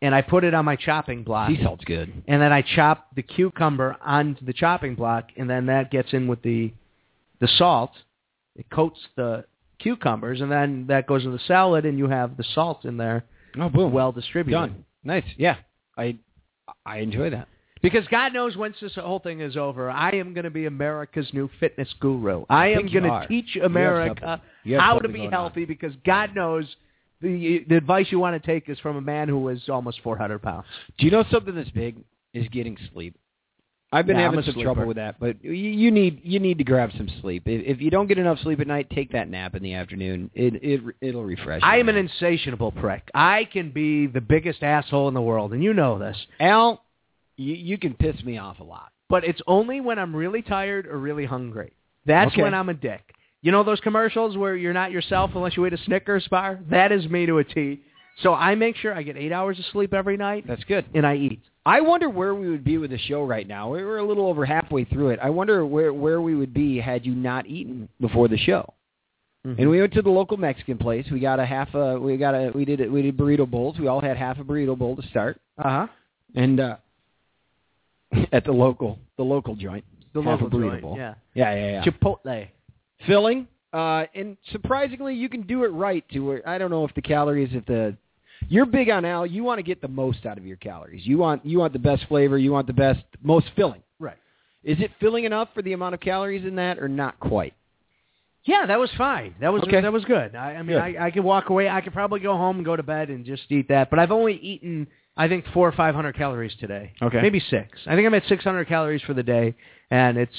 [0.00, 1.50] and I put it on my chopping block.
[1.50, 2.12] Sea salt's good.
[2.26, 6.28] and then I chop the cucumber onto the chopping block, and then that gets in
[6.28, 6.72] with the
[7.40, 7.90] the salt.
[8.56, 9.44] It coats the
[9.78, 13.24] cucumbers, and then that goes in the salad, and you have the salt in there,
[13.56, 13.92] Oh, boom.
[13.92, 14.56] well distributed.
[14.58, 14.84] done.
[15.04, 15.24] Nice.
[15.36, 15.56] Yeah.
[15.96, 16.16] I
[16.84, 17.48] I enjoy that.
[17.80, 21.28] Because God knows once this whole thing is over, I am going to be America's
[21.32, 22.44] new fitness guru.
[22.50, 24.48] I, am going to teach America something.
[24.64, 25.32] You have how to be going on.
[25.32, 25.64] healthy.
[25.64, 26.64] Because God knows
[27.20, 30.40] the the advice you want to take is from a man who is almost 400
[30.40, 30.66] pounds.
[30.98, 31.96] Do you know something that's big
[32.34, 33.16] is getting sleep.
[33.90, 34.64] I've been Yeah, having some sleeper.
[34.66, 37.44] trouble with that, but you, you need you need to grab some sleep.
[37.46, 40.30] If, if you don't get enough sleep at night, take that nap in the afternoon.
[40.34, 41.62] It it it'll refresh.
[41.62, 41.68] you.
[41.68, 43.08] I am an insatiable prick.
[43.14, 46.16] I can be the biggest asshole in the world, and you know this.
[46.40, 46.84] Al.
[47.36, 48.90] You, you can piss me off a lot.
[49.08, 51.72] but it's only when I'm really tired or really hungry.
[52.04, 52.42] That's Okay.
[52.42, 53.14] when I'm a dick.
[53.42, 56.58] You know those commercials where you're not yourself unless you eat a Snickers bar?
[56.68, 57.80] That is me to a T.
[58.22, 60.84] So I make sure I get eight hours of sleep every night, That's good.
[60.94, 61.40] and I eat.
[61.68, 63.70] I wonder where we would be with the show right now.
[63.72, 65.18] We- We're a little over halfway through it.
[65.22, 68.62] I wonder where where we would be had you not eaten before the show.
[69.46, 69.60] Mm-hmm.
[69.60, 71.06] And we went to the local Mexican place.
[71.12, 73.78] We got a half a we got a we did it we did burrito bowls.
[73.78, 75.40] We all had half a burrito bowl to start.
[75.58, 75.86] uh huh.
[76.34, 76.76] And uh
[78.32, 79.84] at the local the local joint.
[80.14, 80.96] The half local a burrito joint, bowl.
[80.96, 81.14] yeah.
[81.34, 81.84] Yeah, yeah, yeah.
[81.84, 82.48] Chipotle.
[83.06, 83.46] Filling.
[83.72, 87.02] Uh and surprisingly you can do it right to where I don't know if the
[87.02, 87.96] calories if the
[88.48, 91.06] you're big on Al, you want to get the most out of your calories.
[91.06, 93.82] You want you want the best flavor, you want the best most filling.
[93.98, 94.16] Right.
[94.64, 97.54] Is it filling enough for the amount of calories in that, or not quite?
[98.44, 99.34] Yeah, that was fine.
[99.40, 99.80] That was Okay.
[99.80, 100.34] that was good.
[100.34, 100.78] I, I mean, Good.
[100.98, 101.68] I, I could walk away.
[101.68, 103.90] I could probably go home and go to bed and just eat that.
[103.90, 104.86] But I've only eaten,
[105.16, 106.92] I think, four or five hundred calories today.
[107.02, 107.20] Okay.
[107.20, 107.78] maybe six.
[107.86, 109.54] I think I'm at six hundred calories for the day,
[109.90, 110.36] and it's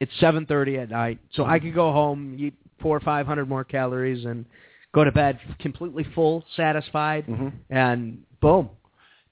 [0.00, 3.62] It's 7:30 at night, so I could go home, eat four or five hundred more
[3.62, 4.44] calories, and
[4.92, 7.52] go to bed completely full, satisfied, Mhm.
[7.70, 8.68] and boom.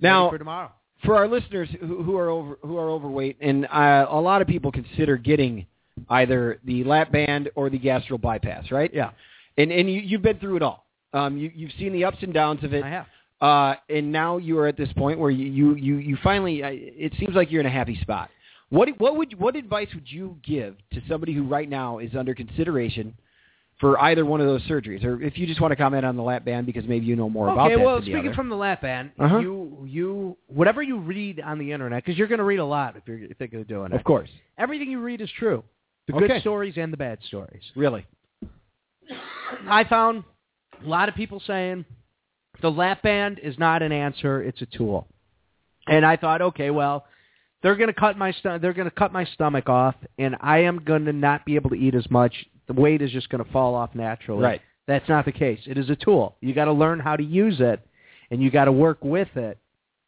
[0.01, 0.71] Now, for tomorrow.
[1.05, 4.49] for our listeners who, who are over who are overweight, and uh, a lot of
[4.49, 5.67] people consider getting
[6.09, 8.91] either the lap band or the gastro bypass, right?
[8.95, 9.11] Yeah,
[9.59, 10.87] And and you, you've been through it all.
[11.13, 12.83] Um, you, you've seen the ups and downs of it.
[12.85, 13.07] I have.
[13.41, 16.63] Uh, and now you are at this point where you you you, you finally.
[16.63, 18.31] uh, It seems like you're in a happy spot.
[18.71, 22.35] What what would what advice would you give to somebody who right now is under
[22.35, 23.15] consideration
[23.81, 26.23] for either one of those surgeries, or if you just want to comment on the
[26.23, 27.75] lap band because maybe you know more about that.
[27.75, 28.35] okay, well, the speaking other.
[28.35, 29.39] from the lap band, Uh-huh.
[29.39, 32.97] you you whatever you read on the internet, because you're going to read a lot
[32.97, 33.97] if you're thinking of doing it.
[33.97, 34.29] of course,
[34.59, 35.65] Everything you read is true.
[36.07, 36.27] The Okay.
[36.29, 37.63] good stories and the bad stories.
[37.75, 38.07] really.
[39.69, 40.25] I found
[40.85, 41.85] a lot of people saying
[42.63, 45.07] the lap band is not an answer; it's a tool.
[45.87, 47.07] And I thought, okay, well,
[47.63, 50.85] they're going to cut my they're going to cut my stomach off, and I am
[50.85, 52.35] going to not be able to eat as much.
[52.71, 54.45] The weight is just going to fall off naturally.
[54.45, 54.61] Right.
[54.87, 55.59] That's not the case.
[55.67, 56.37] It is a tool.
[56.41, 57.81] You got to learn how to use it,
[58.31, 59.59] and you got to work with it,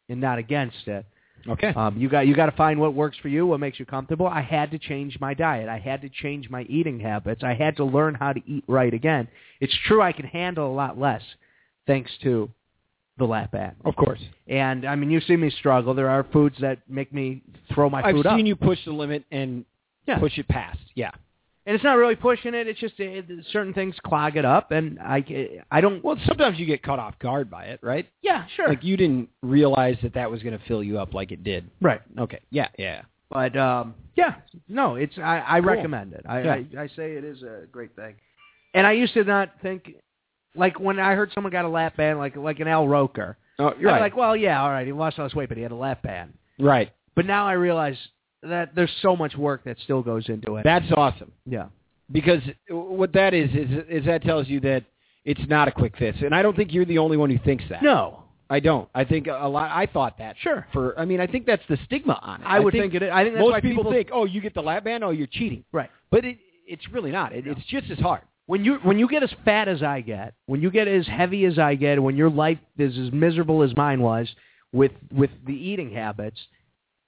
[0.07, 1.05] and not against it.
[1.45, 1.73] Okay.
[1.75, 4.27] Um, you got you got to find what works for you, what makes you comfortable.
[4.27, 5.67] I had to change my diet.
[5.67, 7.43] I had to change my eating habits.
[7.43, 9.27] I had to learn how to eat right again.
[9.59, 11.21] It's true I can handle a lot less
[11.85, 12.49] thanks to
[13.17, 13.75] the lap band.
[13.83, 14.21] of course.
[14.47, 15.93] And I mean, you see me struggle.
[15.93, 17.41] There are foods that make me
[17.73, 18.45] throw my I've food seen up.
[18.47, 19.65] you push the limit and
[20.07, 20.17] Yeah.
[20.19, 20.79] push it past.
[20.95, 21.11] Yeah.
[21.65, 22.67] And it's not really pushing it.
[22.67, 25.23] It's just uh, certain things clog it up, and I
[25.71, 26.03] I don't.
[26.03, 28.07] Well, sometimes you get caught off guard by it, right?
[28.21, 28.67] yeah, sure.
[28.67, 31.69] Like you didn't realize that that was going to fill you up like it did.
[31.81, 32.01] right.
[32.19, 32.39] Okay.
[32.49, 32.67] Yeah.
[32.77, 33.03] Yeah.
[33.29, 34.35] But um, yeah,
[34.67, 35.69] no, it's I, I Cool.
[35.69, 36.23] recommend it.
[36.27, 36.53] I, Yeah.
[36.77, 38.15] I I say it is a great thing.
[38.75, 39.93] And I used to not think
[40.55, 43.37] like when I heard someone got a lap band, like like an Al Roker.
[43.59, 45.63] Oh, I was like, well, yeah, all right, he lost all his weight, but he
[45.63, 46.33] had a lap band.
[46.59, 46.91] right.
[47.15, 47.95] But now I realize
[48.45, 50.63] that there's so much work that still goes into it.
[50.63, 51.67] That's awesome yeah,
[52.11, 54.83] because what that is is is that tells you that
[55.25, 57.63] it's not a quick fix, and I don't think you're the only one who thinks
[57.69, 57.81] that.
[57.81, 58.89] no, I don't.
[58.93, 59.71] I think a lot.
[59.71, 60.35] I thought that.
[60.41, 60.67] Sure.
[60.73, 62.45] For I mean, I think that's the stigma on it.
[62.45, 63.03] I would think, it.
[63.03, 65.27] I think that's most why people, think, oh, you get the lap band, oh, you're
[65.27, 65.63] cheating.
[65.71, 65.89] right.
[66.11, 66.37] But it,
[66.67, 67.33] it's really not.
[67.33, 68.21] It, It's just as hard.
[68.45, 71.45] when you when you get as fat as I get, when you get as heavy
[71.45, 74.27] as I get, when your life is as miserable as mine was
[74.71, 76.39] with with the eating habits,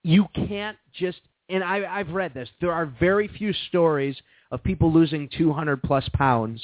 [0.05, 2.47] you can't just and I I've read this.
[2.61, 4.15] There are very few stories
[4.51, 6.63] of people losing 200 plus pounds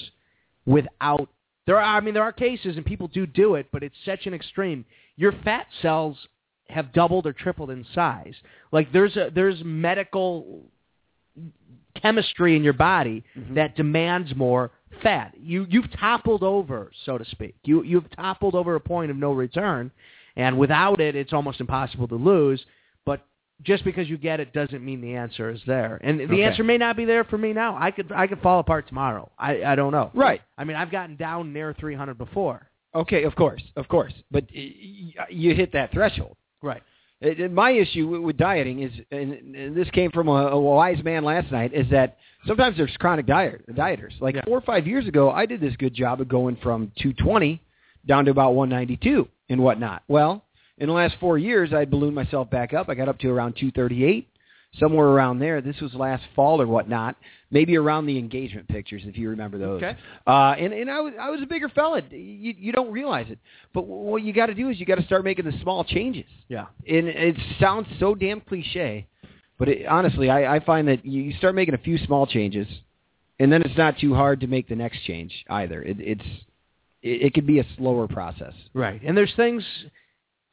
[0.66, 1.28] without
[1.66, 4.28] there are I mean there are cases and people do do it, but it's such
[4.28, 4.86] an extreme.
[5.18, 6.18] Your fat cells
[6.70, 8.36] have doubled or tripled in size.
[8.72, 10.62] Like there's a there's medical
[12.00, 13.56] chemistry in your body mm-hmm.
[13.56, 14.70] that demands more
[15.02, 15.34] fat.
[15.40, 17.56] You you've toppled over, so to speak.
[17.64, 19.90] You you've toppled over a point of no return,
[20.36, 22.64] and without it, it's almost impossible to lose.
[23.64, 26.44] Just because you get it doesn't mean the answer is there, and the Okay.
[26.44, 27.78] answer may not be there for me now.
[27.80, 29.30] I could I could fall apart tomorrow.
[29.38, 30.10] I I don't know.
[30.14, 30.42] Right.
[30.58, 32.68] I mean, I've gotten down near 300 before.
[32.96, 34.14] Okay, of course, of course.
[34.32, 36.36] But you hit that threshold.
[36.62, 36.84] Right.
[37.52, 41.24] My issue with, with dieting is, and, and this came from a, a wise man
[41.24, 44.20] last night, is that sometimes there's chronic diet, dieters.
[44.20, 44.42] Like Yeah.
[44.46, 47.62] four or five years ago, I did this good job of going from 220
[48.08, 50.02] down to about 192 and whatnot.
[50.08, 50.44] Well,
[50.82, 52.90] in the last four years, I ballooned myself back up.
[52.90, 54.28] I got up to around 238,
[54.80, 55.62] somewhere around there.
[55.62, 57.16] This was last fall or whatnot.
[57.52, 59.84] Maybe around the engagement pictures, if you remember those.
[59.84, 59.98] Okay.
[60.26, 62.02] Uh, and and I was I was a bigger fella.
[62.10, 63.38] You you don't realize it,
[63.74, 66.26] but what you got to do is you got to start making the small changes
[66.48, 66.66] Yeah.
[66.88, 69.06] and it sounds so damn cliche,
[69.60, 72.68] but it, honestly, I, I find that you start making a few small changes,
[73.40, 75.84] and then it's not too hard to make the next change either.
[75.84, 76.26] It, it's
[77.04, 78.54] it, it could be a slower process.
[78.74, 79.02] Right.
[79.06, 79.64] And there's things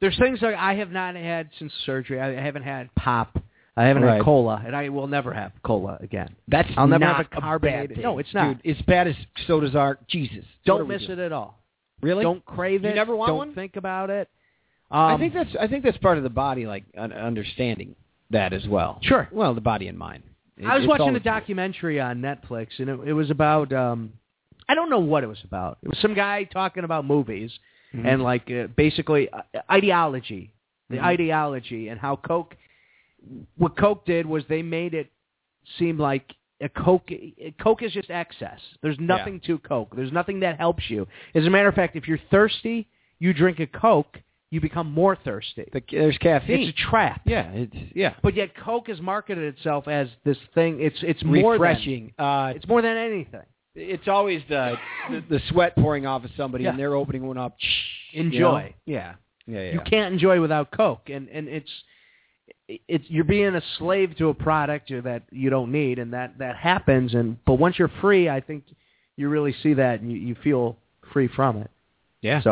[0.01, 2.19] there's things that I have not had since surgery.
[2.19, 3.37] I haven't had pop.
[3.77, 4.15] I haven't Right.
[4.15, 6.35] had cola, and I will never have cola again.
[6.49, 8.03] That's I'll never not have a bad carbonated- thing.
[8.03, 8.61] no, it's not.
[8.63, 9.15] Dude, as bad as
[9.47, 9.97] sodas are.
[10.07, 11.59] Jesus, Don't miss it at all.
[12.01, 12.23] Really?
[12.23, 12.87] Don't crave it.
[12.89, 12.95] You it.
[12.95, 13.53] never want Don't one?
[13.53, 14.29] think about it.
[14.91, 17.95] Um, I think that's I think that's part of the body, like un- understanding
[18.31, 18.99] that as well.
[19.01, 19.27] Sure.
[19.31, 20.23] Well, the body and mind.
[20.57, 24.11] It- I was watching a documentary on Netflix, and it, it was about um,
[24.67, 25.77] I don't know what it was about.
[25.83, 27.51] It was some guy talking about movies
[27.93, 28.05] Mhm.
[28.05, 30.51] and like uh, basically uh, ideology,
[30.89, 31.03] the Mhm.
[31.03, 32.55] ideology, and how Coke.
[33.57, 35.11] What Coke did was they made it
[35.77, 37.11] seem like a Coke.
[37.11, 38.59] a Coke is just excess.
[38.81, 39.95] There's nothing to Coke.
[39.95, 41.07] There's nothing that helps you.
[41.35, 42.87] As a matter of fact, if you're thirsty,
[43.19, 44.21] you drink a Coke,
[44.51, 45.67] you become more thirsty.
[45.71, 46.61] The- there's caffeine.
[46.61, 47.21] It's a trap.
[47.25, 48.13] yeah, it's yeah.
[48.21, 50.79] But yet Coke has marketed itself as this thing.
[50.81, 52.13] It's it's more than- refreshing.
[52.17, 53.45] uh, it's more than anything.
[53.75, 54.75] It's always the,
[55.09, 56.71] the the sweat pouring off of somebody Yeah.
[56.71, 57.55] and they're opening one up.
[58.11, 58.37] you Enjoy.
[58.39, 58.69] know?
[58.85, 59.13] Yeah.
[59.47, 59.71] Yeah, yeah.
[59.73, 61.69] You can't enjoy without Coke, and and it's
[62.67, 66.55] it's you're being a slave to a product that you don't need, and that that
[66.55, 67.13] happens.
[67.15, 68.63] And but once you're free, I think
[69.17, 70.77] you really see that and you, you feel
[71.11, 71.71] free from it.
[72.21, 72.41] Yeah.
[72.43, 72.51] So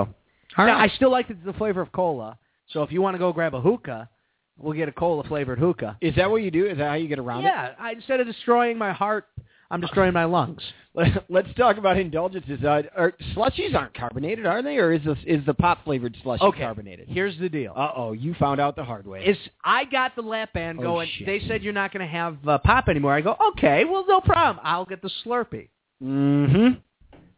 [0.57, 0.91] All now, right.
[0.91, 2.37] I still like the, the flavor of cola.
[2.71, 4.09] So if you want to go grab a hookah,
[4.57, 5.97] we'll get a cola flavored hookah.
[6.01, 6.65] Is that what you do?
[6.65, 7.47] Is that how you get around it?
[7.47, 9.27] Yeah, I, instead of destroying my heart,
[9.69, 10.61] I'm destroying my lungs.
[11.29, 12.63] Let's talk about indulgences.
[12.63, 14.77] Uh, are, slushies aren't carbonated, are they?
[14.77, 17.07] Or is this, is the pop flavored slushie Okay, carbonated?
[17.09, 17.73] here's the deal.
[17.75, 19.23] Uh oh, you found out the hard way.
[19.25, 21.09] is I got the lap band Oh, going.
[21.17, 21.27] shit.
[21.27, 23.13] They said you're not going to have uh, pop anymore.
[23.13, 24.63] I go, okay, well, no problem.
[24.65, 25.69] I'll get the Slurpee.
[26.03, 26.79] mm-hmm.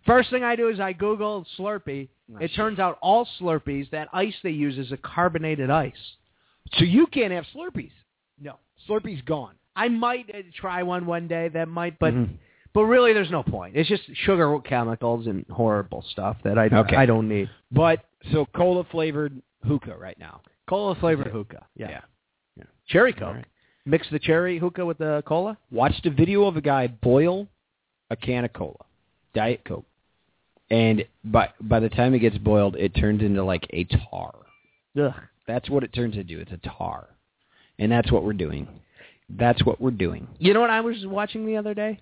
[0.05, 2.07] First thing I do is I Google Slurpee.
[2.33, 2.55] Oh, it shit.
[2.55, 5.93] turns out all Slurpees, that ice they use is a carbonated ice.
[6.77, 7.91] So you can't have Slurpees.
[8.39, 8.55] No.
[8.87, 9.55] Slurpee's gone.
[9.75, 11.47] I might uh, try one one day.
[11.49, 12.37] That might, but Mhm.
[12.73, 13.75] but really, there's no point.
[13.75, 16.95] It's just sugar chemicals and horrible stuff that I Okay.
[16.95, 17.49] I don't need.
[17.71, 20.41] But so cola flavored hookah right now.
[20.67, 21.65] Cola flavored hookah.
[21.75, 22.01] Yeah.
[22.57, 22.63] Yeah.
[22.87, 23.35] Cherry Coke.
[23.35, 23.45] right.
[23.85, 25.57] Mix the cherry hookah with the cola.
[25.71, 27.47] Watched a video of a guy boil
[28.11, 28.85] a can of cola,
[29.33, 29.85] Diet Coke,
[30.69, 34.33] and by by the time it gets boiled, it turns into like a tar.
[34.99, 35.13] Ugh.
[35.47, 36.39] That's what it turns into.
[36.39, 37.07] It's a tar,
[37.79, 38.67] and that's what we're doing.
[39.29, 40.27] That's what we're doing.
[40.39, 42.01] You know what I was watching the other day?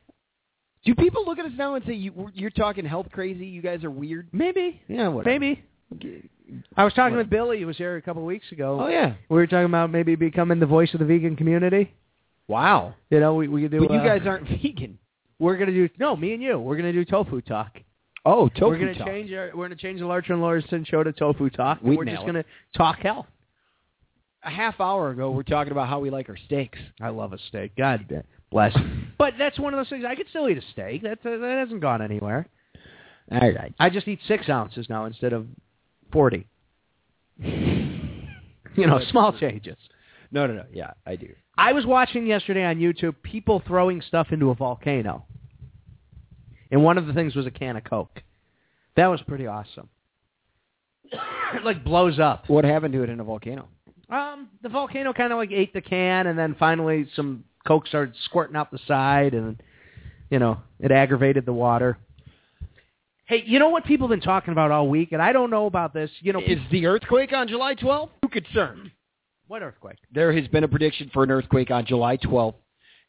[0.86, 3.46] Do people look at us now and say you, you're talking health crazy?
[3.48, 4.30] You guys are weird.
[4.32, 4.82] Maybe.
[4.88, 5.38] Yeah, whatever.
[5.40, 5.64] Maybe.
[6.78, 7.24] I was talking What?
[7.24, 8.80] with Billy, who was here a couple of weeks ago.
[8.82, 9.14] Oh yeah.
[9.30, 11.94] We were talking about maybe becoming the voice of the vegan community.
[12.48, 12.94] Wow.
[13.10, 13.80] You know, we we could do.
[13.88, 14.98] But you uh, guys aren't vegan.
[15.40, 16.58] We're gonna do no, me and you.
[16.60, 17.78] We're gonna do tofu talk.
[18.26, 19.08] Oh, tofu we're gonna talk.
[19.08, 19.52] change our.
[19.54, 21.80] We're gonna change the Larcher and Lorensen show to tofu talk.
[21.82, 22.26] and We'd we're just it.
[22.26, 23.26] gonna talk health.
[24.48, 26.80] A half hour ago, we're talking about how we like our steaks.
[27.02, 27.76] I love a steak.
[27.76, 28.76] God bless.
[29.18, 30.06] but that's one of those things.
[30.08, 31.04] I could still eat a steak.
[31.04, 32.48] That uh, that hasn't gone anywhere.
[33.32, 33.74] All right.
[33.78, 35.46] I just eat six ounces now instead of
[36.12, 36.48] forty.
[38.78, 39.76] You know, small changes.
[40.32, 40.66] No, no, no.
[40.72, 41.30] Yeah, I do.
[41.58, 45.26] I was watching yesterday on YouTube people throwing stuff into a volcano.
[46.70, 48.22] And one of the things was a can of Coke.
[48.96, 49.90] That was pretty awesome.
[51.12, 52.48] it like blows up.
[52.48, 53.68] What happened to it in a volcano?
[54.10, 58.16] Um, the volcano kind of like ate the can, and then finally some Coke started
[58.26, 59.62] squirting out the side, and
[60.30, 61.98] you know it aggravated the water.
[63.26, 65.66] Hey, you know what people have been talking about all week, and I don't know
[65.66, 66.10] about this.
[66.22, 68.10] You know, Is the earthquake on July 12th?
[68.22, 68.92] Who concerned?
[69.48, 69.98] what earthquake?
[70.14, 72.56] There has been a prediction for an earthquake on July 12th,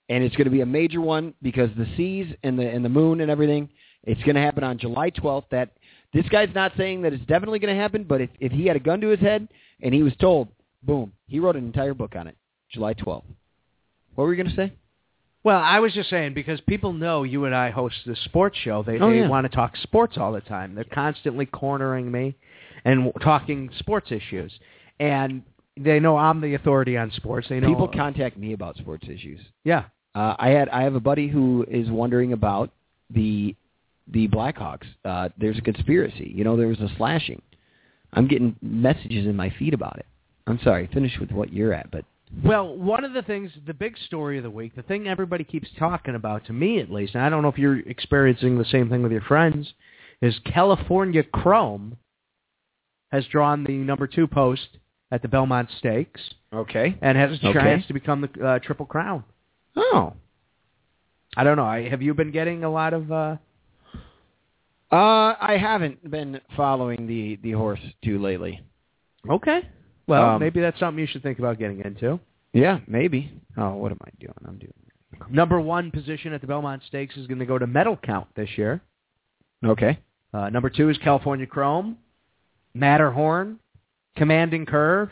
[0.08, 2.88] and it's going to be a major one because the seas and the and the
[2.88, 3.68] moon and everything.
[4.04, 5.44] It's going to happen on July 12th.
[5.52, 5.70] That
[6.12, 8.74] this guy's not saying that it's definitely going to happen, but if if he had
[8.74, 9.46] a gun to his head
[9.82, 10.48] and he was told,
[10.82, 12.36] boom, he wrote an entire book on it.
[12.70, 13.24] July 12th.
[14.14, 14.72] What were you going to say?
[15.44, 18.82] Well, I was just saying because people know you and I host this sports show.
[18.82, 19.28] They Oh, they yeah.
[19.28, 20.74] want to talk sports all the time.
[20.74, 22.34] They're constantly cornering me
[22.84, 24.52] and talking sports issues.
[25.00, 25.42] And
[25.78, 27.46] they know I'm the authority on sports.
[27.48, 29.40] They know People contact me about sports issues.
[29.64, 29.84] Yeah.
[30.14, 32.70] Uh, I had I have a buddy who is wondering about
[33.08, 33.54] the
[34.08, 34.86] the Blackhawks.
[35.04, 36.32] Uh, there's a conspiracy.
[36.34, 37.40] You know, there was a slashing.
[38.12, 40.06] I'm getting messages in my feed about it.
[40.48, 40.88] I'm sorry.
[40.92, 42.04] Finish with what you're at, but
[42.44, 45.68] Well, one of the things, the big story of the week, the thing everybody keeps
[45.78, 48.88] talking about, to me at least, and I don't know if you're experiencing the same
[48.88, 49.72] thing with your friends,
[50.20, 51.96] is California Chrome
[53.12, 54.68] has drawn the number two post
[55.10, 56.20] at the Belmont Stakes
[56.52, 56.96] okay.
[57.00, 57.58] and has a Okay.
[57.60, 59.24] chance to become the uh, Triple Crown.
[59.76, 60.12] Oh,
[61.36, 61.64] I don't know.
[61.64, 63.10] I, have you been getting a lot of?
[63.12, 63.36] Uh,
[64.90, 68.60] uh, I haven't been following the the horse too lately.
[69.28, 69.60] okay.
[70.08, 72.18] Well, Um, maybe that's something you should think about getting into.
[72.52, 73.30] Yeah, maybe.
[73.56, 74.34] Oh, what am I doing?
[74.46, 74.72] I'm doing.
[75.30, 78.48] Number one position at the Belmont Stakes is going to go to Medal Count this
[78.56, 78.80] year.
[79.64, 79.98] Okay.
[80.32, 81.98] Uh, number two is California Chrome,
[82.74, 83.58] Matterhorn,
[84.16, 85.10] Commanding Curve,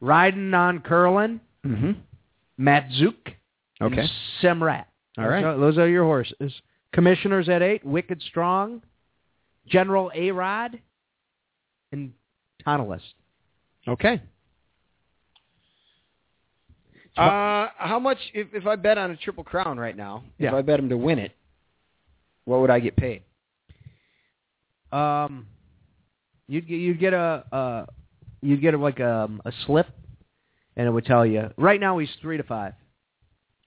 [0.00, 1.92] Riding on Curlin, Mm-hmm.
[2.64, 3.34] Matuszak,
[3.82, 4.00] Okay.
[4.00, 4.10] and
[4.42, 4.84] Samraat.
[5.18, 6.52] All right, Those are- those are your horses.
[6.92, 8.82] Commissioners at eight, Wicked Strong,
[9.66, 10.78] General A-Rod,
[11.92, 12.12] and
[12.66, 13.14] Tonalist.
[13.88, 14.22] Okay.
[17.16, 20.22] Uh, how much if if I bet on a triple crown right now?
[20.38, 20.48] Yeah.
[20.48, 21.32] If I bet him to win it,
[22.44, 23.22] what would I get paid?
[24.92, 25.46] Um,
[26.46, 27.86] you'd get you'd get a uh,
[28.40, 29.88] you'd get a, like a, a slip,
[30.76, 31.50] and it would tell you.
[31.56, 32.74] Right now he's three to five.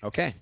[0.04, 0.34] Okay.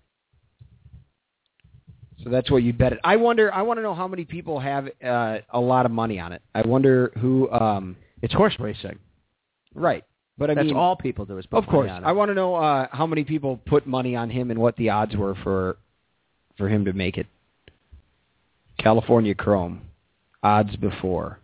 [2.24, 3.00] So that's what you bet it.
[3.04, 3.52] I wonder.
[3.52, 6.44] I want to know how many people have uh, a lot of money on it.
[6.54, 7.50] I wonder who.
[7.50, 9.00] Um, It's horse racing.
[9.80, 10.04] Right.
[10.38, 11.88] But I That's mean, all people do is put of course.
[11.88, 12.08] money on it.
[12.08, 14.90] I want to know uh, how many people put money on him and what the
[14.90, 15.78] odds were for
[16.58, 17.28] for him to make it.
[18.78, 19.82] California Chrome
[20.44, 21.40] odds before.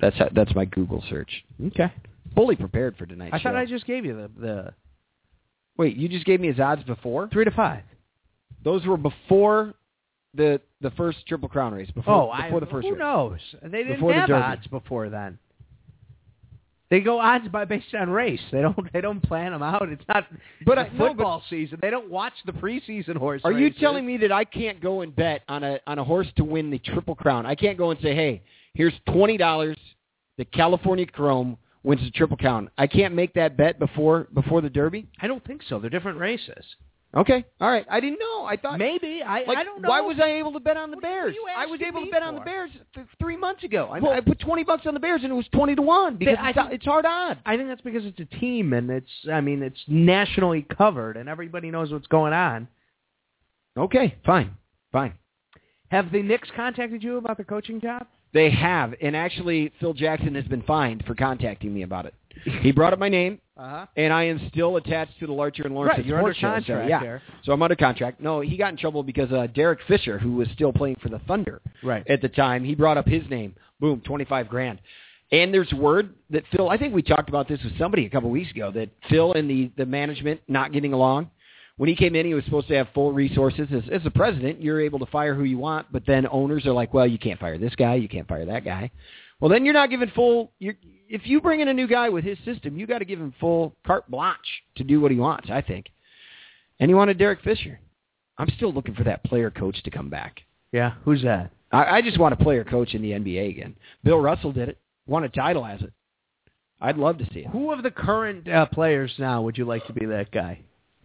[0.00, 1.44] That's that's my Google search.
[1.68, 1.92] Okay.
[2.34, 3.30] fully prepared for tonight.
[3.32, 3.44] I show.
[3.50, 4.74] thought I just gave you the the
[5.76, 7.28] Wait, you just gave me his odds before?
[7.32, 7.82] three to five.
[8.64, 9.74] Those were before
[10.34, 11.90] the the first Triple Crown race.
[11.92, 12.98] Before, Oh, I, before the first who race.
[12.98, 13.38] knows?
[13.62, 14.42] They didn't Before the have Derby.
[14.42, 15.38] odds before then.
[16.90, 18.40] They go odds by based on race.
[18.50, 18.92] They don't.
[18.92, 19.88] They don't plan them out.
[19.88, 20.26] It's not.
[20.66, 21.78] But the I- no, but- football season.
[21.80, 23.42] They don't watch the preseason horse.
[23.44, 26.26] Are you telling me that I can't go and bet on a on a horse
[26.36, 27.46] to win the Triple Crown?
[27.46, 28.42] I can't go and say, "Hey,
[28.74, 29.76] here's twenty dollars.
[30.36, 34.70] The California Chrome wins the Triple Crown." I can't make that bet before before the
[34.70, 35.06] Derby.
[35.20, 35.78] I don't think so.
[35.78, 36.64] They're different races.
[37.12, 37.84] Okay, all right.
[37.90, 38.44] I didn't know.
[38.44, 39.42] I thought Maybe I.
[39.42, 39.88] Like, I don't know.
[39.88, 41.34] Why was I able to bet on the What Bears?
[41.56, 42.40] I was able to me bet on the?
[42.40, 43.88] Bears th- three months ago.
[43.92, 46.16] I, Well- I put twenty bucks on the Bears and it was twenty to one
[46.16, 47.40] because I it's, think- it's hard odds.
[47.44, 49.10] I think that's because it's a team and it's.
[49.30, 52.68] I mean, it's nationally covered and everybody knows what's going on.
[53.76, 54.56] Okay, fine,
[54.92, 55.14] fine.
[55.90, 58.06] Have the Knicks contacted you about the coaching job?
[58.32, 62.14] They have, and actually, Phil Jackson has been fined for contacting me about it.
[62.62, 63.86] He brought up my name, Uh-huh.
[63.96, 66.82] and I am still attached to the Larcher and Lawrence Right, you're under Sports Show,
[66.82, 67.00] so, yeah.
[67.44, 68.20] So I'm under contract.
[68.20, 71.18] No, he got in trouble because uh, Derek Fisher, who was still playing for the
[71.20, 72.06] Thunder Right.
[72.08, 73.54] at the time, he brought up his name.
[73.80, 74.78] Boom, 25 grand.
[75.32, 78.30] And there's word that Phil, I think we talked about this with somebody a couple
[78.30, 81.30] weeks ago, that Phil and the, the management not getting along.
[81.76, 83.68] When he came in, he was supposed to have full resources.
[83.72, 86.72] As, as a president, you're able to fire who you want, but then owners are
[86.72, 88.90] like, well, you can't fire this guy, you can't fire that guy.
[89.40, 90.52] Well, then you're not giving full.
[90.58, 90.74] You're,
[91.08, 93.34] if you bring in a new guy with his system, you got to give him
[93.40, 94.38] full carte blanche
[94.76, 95.48] to do what he wants.
[95.50, 95.86] I think.
[96.78, 97.80] And he wanted Derek Fisher.
[98.38, 100.40] I'm still looking for that player coach to come back.
[100.72, 100.92] Yeah.
[101.04, 101.50] Who's that?
[101.72, 103.76] I, I just want a player coach in the NBA again.
[104.02, 104.78] Bill Russell did it.
[105.06, 105.92] Won a title as it.
[106.80, 107.48] I'd love to see it.
[107.48, 110.60] Who of the current uh, players now would you like to be that guy?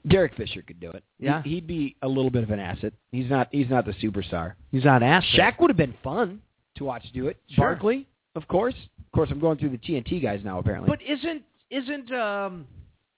[0.08, 1.04] Derek Fisher could do it.
[1.20, 1.42] Yeah?
[1.44, 2.94] He, would be a little bit of an asset.
[3.12, 3.50] He's not.
[3.52, 4.54] He's not the superstar.
[4.72, 5.30] He's not asset.
[5.38, 6.42] Shaq would have been fun
[6.76, 7.38] to watch do it.
[7.50, 7.66] Sure.
[7.66, 8.76] Barkley, of course.
[9.00, 10.60] Of course, I'm going through the TNT guys now.
[10.60, 12.68] Apparently, But isn't isn't um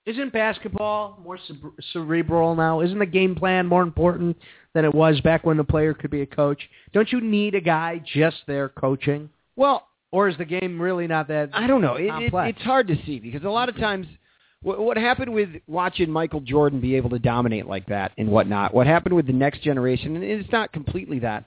[0.05, 2.79] isn't basketball more cere- cerebral now?
[2.81, 4.37] Isn't the game plan more important
[4.73, 6.61] than it was back when the player could be a coach?
[6.93, 11.27] Don't you need a guy just there coaching, well, or is the game really not
[11.27, 11.49] that?
[11.53, 11.95] I don't know.
[11.95, 14.07] It, it, it's hard to see because a lot of times,
[14.61, 18.73] what, what happened with watching Michael Jordan be able to dominate like that and whatnot,
[18.73, 21.43] what happened with the next generation, and it's not completely that,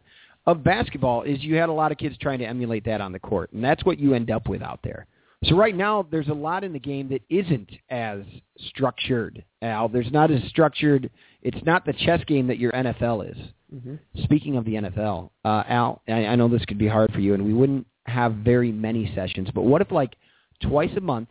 [0.51, 3.19] of basketball is you had a lot of kids trying to emulate that on the
[3.19, 5.07] court, and that's what you end up with out there.
[5.45, 8.21] So right now, there's a lot in the game that isn't as
[8.69, 9.89] structured, Al.
[9.89, 11.11] There's not as structured.
[11.43, 13.39] It's not the chess game that your NFL is.
[13.75, 13.99] Mhm.
[14.25, 17.33] Speaking of the NFL, uh, Al, I, I know this could be hard for you,
[17.35, 20.15] and we wouldn't have very many sessions, but what if like
[20.61, 21.29] twice a month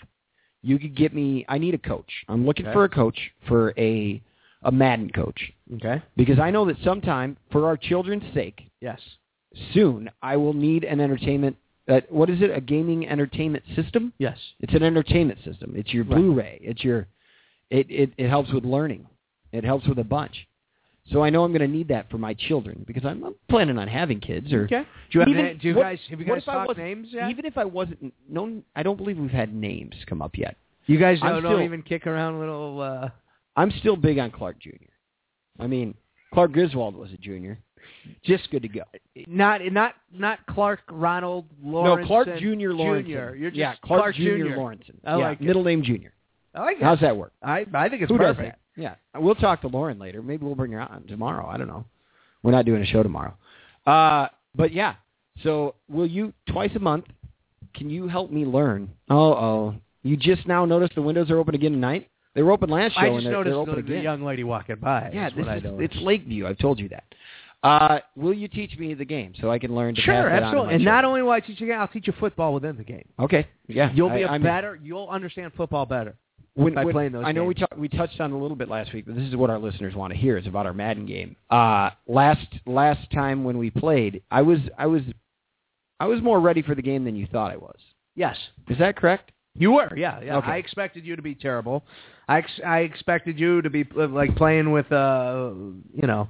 [0.64, 1.46] you could get me?
[1.48, 2.12] I need a coach.
[2.30, 2.74] I'm looking Okay.
[2.74, 4.22] for a coach for a
[4.64, 6.02] a Madden coach Okay.
[6.16, 9.00] because I know that sometime for our children's sake, Yes.
[9.74, 11.58] soon I will need an entertainment.
[11.88, 12.52] Uh, what is it?
[12.56, 14.14] A gaming entertainment system?
[14.20, 14.38] Yes.
[14.60, 15.74] It's an entertainment system.
[15.76, 16.16] It's your Right.
[16.18, 16.60] Blu-ray.
[16.62, 17.08] It's your.
[17.70, 19.08] It, it it helps with learning.
[19.52, 20.48] It helps with a bunch.
[21.12, 23.80] So I know I'm going to need that for my children because I'm, I'm planning
[23.80, 24.54] on having kids.
[24.54, 24.84] Or Okay.
[24.84, 27.30] Do you have even- na- do you what- guys have you guys talked names yet?
[27.32, 30.58] Even if I wasn't known, I don't believe we've had names come up yet.
[30.86, 32.82] you guys don't, don't even kick around little.
[32.82, 33.10] uh
[33.56, 34.70] I'm still big on Clark Jr.
[35.60, 35.94] I mean,
[36.34, 37.60] Clark Griswold was a junior.
[38.24, 38.82] Just good to go.
[39.28, 42.02] Not not not Clark Ronald Lawrence.
[42.02, 42.70] no, Clark Jr.
[42.72, 43.08] Lawrence.
[43.08, 44.16] Yeah, Clark, Clark.
[44.16, 44.56] Jr.
[44.56, 44.84] Lawrence.
[45.06, 45.46] I yeah, like it.
[45.46, 46.10] middle name Jr.
[46.54, 46.84] I like it.
[46.84, 47.34] How's that work?
[47.42, 48.40] I I think it's Who perfect.
[48.40, 48.60] does that?
[48.82, 50.22] Yeah, we'll talk to Lauren later.
[50.22, 51.48] Maybe we'll bring her on tomorrow.
[51.48, 51.86] I don't know.
[52.44, 53.36] We're not doing a show tomorrow.
[53.86, 54.96] Uh, but yeah.
[55.44, 57.06] So will you twice a month?
[57.74, 58.90] Can you help me learn?
[59.10, 59.76] Oh, oh.
[60.04, 62.10] You just now noticed the windows are open again tonight.
[62.40, 64.24] They were open last show I and just they're, noticed they're open the, the young
[64.24, 65.12] lady walking by.
[65.14, 66.48] yeah, this is, it's Lakeview.
[66.48, 67.04] I've told you that.
[67.64, 70.32] Uh, will you teach me the game so I can learn to Sure, pass that
[70.32, 70.76] on to absolutely.
[70.76, 73.04] And not only will I teach you, I'll teach you football within the game.
[73.20, 73.46] Okay.
[73.68, 73.92] Yeah.
[73.94, 74.80] You'll be I- a I'm- better.
[74.82, 76.16] You'll understand football better.
[76.54, 77.68] when, by when- playing those I know we games.
[77.78, 80.14] we touched on a little bit last week, but this is what our listeners want
[80.14, 81.36] to hear is about our Madden game.
[81.50, 85.02] Uh, last last time when we played, I was I was
[86.00, 87.78] I was more ready for the game than you thought I was.
[88.16, 88.38] Yes,
[88.70, 89.34] Is that correct?
[89.56, 89.90] you were.
[89.98, 90.38] Yeah, yeah.
[90.38, 90.52] Okay.
[90.52, 91.84] I expected you to be terrible.
[92.30, 95.52] I ex- I expected you to be uh, like playing with uh
[96.02, 96.30] you know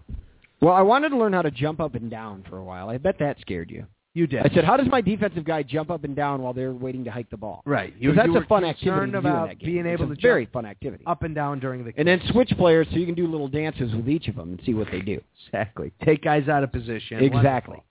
[0.61, 2.89] Well, I wanted to learn how to jump up and down for a while.
[2.89, 3.85] I bet that scared you.
[4.13, 4.39] you did.
[4.45, 7.11] I said, "How does my defensive guy jump up and down while they're waiting to
[7.11, 7.93] hike the ball?" right.
[7.99, 9.65] You, that's you a fun activity concerned to about game.
[9.71, 11.03] being It's able a to very fun activity.
[11.05, 11.99] up and down during the game.
[11.99, 14.61] And then switch players so you can do little dances with each of them and
[14.65, 15.19] see what they do.
[15.47, 17.23] exactly take guys out of position.
[17.23, 17.73] Exactly.
[17.77, 17.83] Wonderful.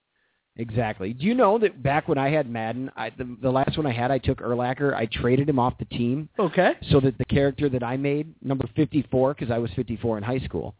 [0.58, 1.12] Exactly.
[1.12, 3.92] Do you know that back when I had Madden, I, the, the last one I
[3.92, 4.92] had, I took Urlacher.
[4.92, 6.72] I traded him off the team Okay.
[6.90, 10.40] so that the character that I made, number 54, because I was 54 in high
[10.40, 10.74] school,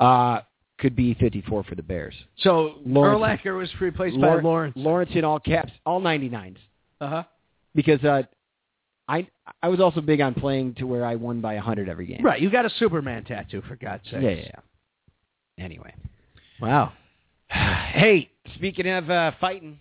[0.00, 0.40] uh,
[0.78, 2.14] could be 54 for the Bears.
[2.38, 4.72] So Lawrence- Urlacher was replaced Lawrence, by Lawrence.
[4.76, 6.56] Lawrence in all caps, all 99s.
[7.00, 7.22] Uh huh.
[7.74, 8.22] Because uh,
[9.08, 9.26] I
[9.62, 12.24] I was also big on playing to where I won by hundred every game.
[12.24, 14.22] Right, you got a Superman tattoo for God's sake.
[14.22, 14.50] Yeah, yeah,
[15.58, 15.64] yeah.
[15.64, 15.94] Anyway,
[16.60, 16.92] Wow.
[17.48, 19.78] hey, speaking of uh, fighting,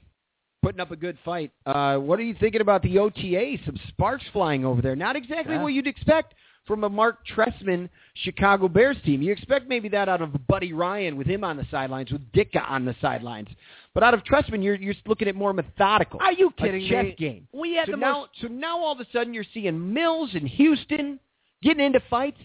[0.61, 1.51] putting up a good fight.
[1.65, 3.57] Uh, what are you thinking about the OTA?
[3.65, 4.95] Some sparks flying over there.
[4.95, 5.63] Not exactly Yeah.
[5.63, 6.33] what you'd expect
[6.65, 9.21] from a Marc Trestman Chicago Bears team.
[9.21, 12.69] You expect maybe that out of Buddy Ryan with him on the sidelines, with Ditka
[12.69, 13.47] on the sidelines.
[13.93, 16.19] But out of Trestman, you're you're looking at more methodical.
[16.21, 17.15] Are you a kidding chess me?
[17.17, 17.47] game.
[17.53, 20.29] We had so the now, most so now all of a sudden you're seeing Mills
[20.33, 21.19] and Houston
[21.63, 22.37] getting into fights.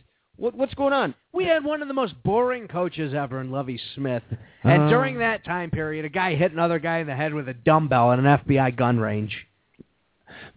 [0.42, 1.14] What, what's going on?
[1.32, 4.24] We had one of the most boring coaches ever in Lovie Smith.
[4.64, 4.88] And Uh.
[4.90, 8.10] during that time period, a guy hit another guy in the head with a dumbbell
[8.10, 9.46] at an FBI gun range.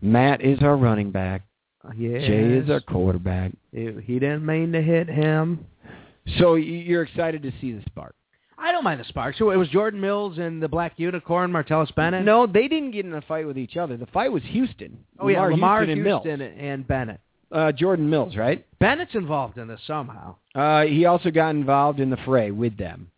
[0.02, 1.44] Matt is our running back.
[1.96, 2.18] Yeah.
[2.18, 3.52] Jay is our quarterback.
[3.72, 5.66] He he didn't mean to hit him.
[6.40, 8.16] So you're excited to see the spark?
[8.58, 9.38] I don't mind the sparks.
[9.38, 12.26] So it was Jordan Mills and the Black Unicorn, Martellus Bennett.
[12.26, 13.98] No, they didn't get in a fight with each other.
[13.98, 14.98] The fight was Houston.
[15.20, 16.54] Oh yeah, Lamar Houston, and Houston Mills.
[16.58, 17.20] and Bennett.
[17.52, 18.66] Uh, Jordan Mills, right?
[18.80, 20.36] Bennett's involved in this somehow.
[20.54, 23.12] Uh, he also got involved in the fray with them.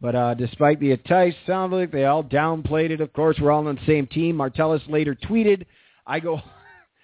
[0.00, 3.00] But uh, despite the attacks, sounded like they all downplayed it.
[3.00, 4.36] Of course, we're all on the same team.
[4.36, 5.64] Martellus later tweeted,
[6.04, 6.40] "I go,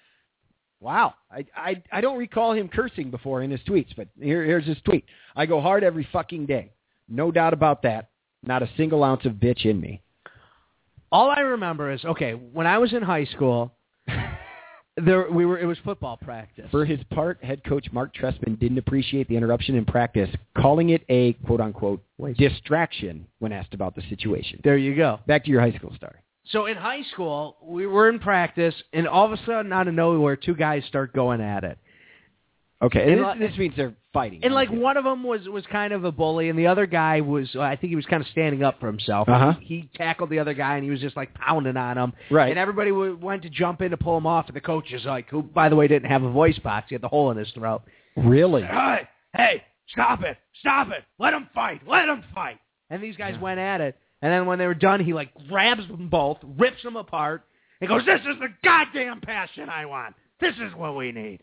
[0.81, 4.65] wow, I, I I don't recall him cursing before in his tweets, but here, here's
[4.65, 5.05] his tweet.
[5.33, 6.71] I go hard every fucking day,
[7.07, 8.09] no doubt about that.
[8.43, 10.01] Not a single ounce of bitch in me.
[11.09, 13.73] All I remember is okay when I was in high school.
[15.05, 15.59] There we were.
[15.59, 16.67] It was football practice.
[16.71, 21.03] For his part, head coach Marc Trestman didn't appreciate the interruption in practice, calling it
[21.09, 22.03] a quote unquote
[22.37, 24.59] distraction when asked about the situation.
[24.63, 25.19] There you go.
[25.27, 26.17] Back to your high school story.
[26.45, 29.93] So in high school, we were in practice, and all of a sudden, out of
[29.93, 31.77] nowhere, two guys start going at it.
[32.81, 34.39] Okay, And and this, this means they're fighting.
[34.41, 37.19] And like one of them was was kind of a bully, and the other guy
[37.19, 39.27] was I think he was kind of standing up for himself.
[39.27, 39.53] Uh-huh.
[39.59, 42.13] He tackled the other guy, and he was just like pounding on him.
[42.31, 42.49] Right.
[42.49, 45.03] And everybody w- went to jump in to pull him off, and the coach is
[45.03, 47.37] like, who by the way didn't have a voice box, he had the hole in
[47.37, 47.81] his throat.
[48.15, 48.61] really?
[48.63, 52.59] Hey, hey, stop it, stop it, let him fight, let him fight.
[52.89, 55.85] And these guys went at it, and then when they were done, he like grabs
[55.89, 57.43] them both, rips them apart,
[57.81, 60.15] and goes, "This is the goddamn passion I want.
[60.39, 61.41] This is what we need."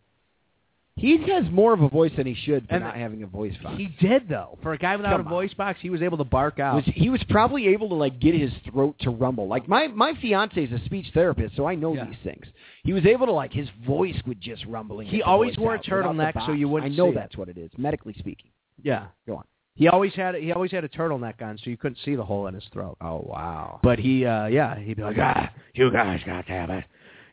[0.98, 3.52] He has more of a voice than he should for And not having a voice
[3.62, 3.76] box.
[3.76, 4.58] He did though.
[4.62, 5.30] For a guy without Come a on.
[5.30, 6.76] voice box, he was able to bark out.
[6.76, 9.46] was he was probably able to like get his throat to rumble.
[9.46, 12.06] Like my my fiance is a speech therapist, so I know Yeah.
[12.06, 12.46] these things.
[12.82, 15.06] He was able to like his voice would just rumbling.
[15.08, 17.14] He always wore a out without the turtleneck so you wouldn't I know see it.
[17.16, 18.50] that's what it is, medically speaking.
[18.82, 19.08] yeah.
[19.26, 19.44] Go on.
[19.74, 22.46] He always had he always had a turtleneck on, so you couldn't see the hole
[22.46, 22.96] in his throat.
[23.02, 23.80] Oh wow.
[23.82, 26.84] But he, uh yeah, he'd be like, ah, you guys got to have it.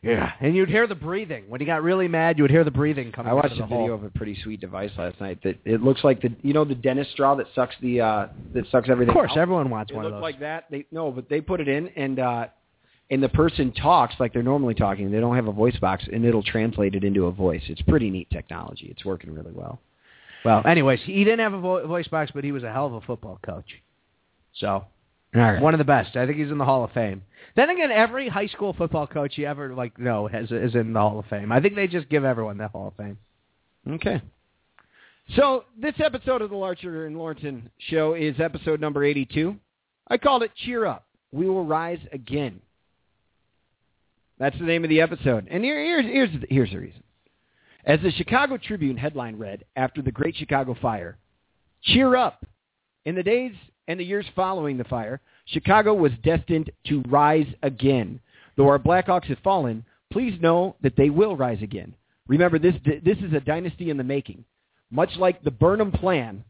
[0.04, 0.32] Yeah.
[0.40, 1.44] And you'd hear the breathing.
[1.48, 3.68] When he got really mad, you would hear the breathing coming I watched a video
[3.68, 3.94] hole.
[3.94, 6.74] of a pretty sweet device last night that it looks like the you know the
[6.74, 9.10] dentist straw that sucks the uh that sucks everything.
[9.10, 9.38] Of course, out?
[9.38, 10.22] everyone wants It one of looked those.
[10.22, 10.64] like that.
[10.70, 12.46] They no, but they put it in and uh
[13.10, 15.10] and the person talks like they're normally talking.
[15.10, 17.62] They don't have a voice box and it'll translate it into a voice.
[17.68, 18.86] It's pretty neat technology.
[18.90, 19.78] It's working really well.
[20.44, 22.94] well, anyways, he didn't have a vo- voice box, but he was a hell of
[22.94, 23.66] a football coach.
[24.54, 24.84] So,
[25.34, 25.60] right.
[25.60, 26.16] one of the best.
[26.16, 27.22] I think he's in the Hall of Fame.
[27.56, 31.00] Then again, every high school football coach you ever like know has is in the
[31.00, 31.52] Hall of Fame.
[31.52, 33.18] I think they just give everyone the Hall of Fame.
[33.88, 34.20] Okay.
[35.36, 39.56] So this episode of the Larcher and Lorensen show is episode number 82.
[40.08, 41.06] I called it Cheer Up.
[41.32, 42.60] We will rise again.
[44.38, 45.46] That's the name of the episode.
[45.50, 47.02] And here, here's, here's, the- here's the reason.
[47.86, 51.18] As the Chicago Tribune headline read after the Great Chicago Fire,
[51.82, 52.44] Cheer Up.
[53.04, 53.52] In the days
[53.88, 58.20] and the years following the fire, Chicago was destined to rise again.
[58.56, 61.94] Though our Blackhawks have fallen, please know that they will rise again.
[62.28, 64.44] Remember, this, this is a dynasty in the making.
[64.90, 66.44] Much like the Burnham Plan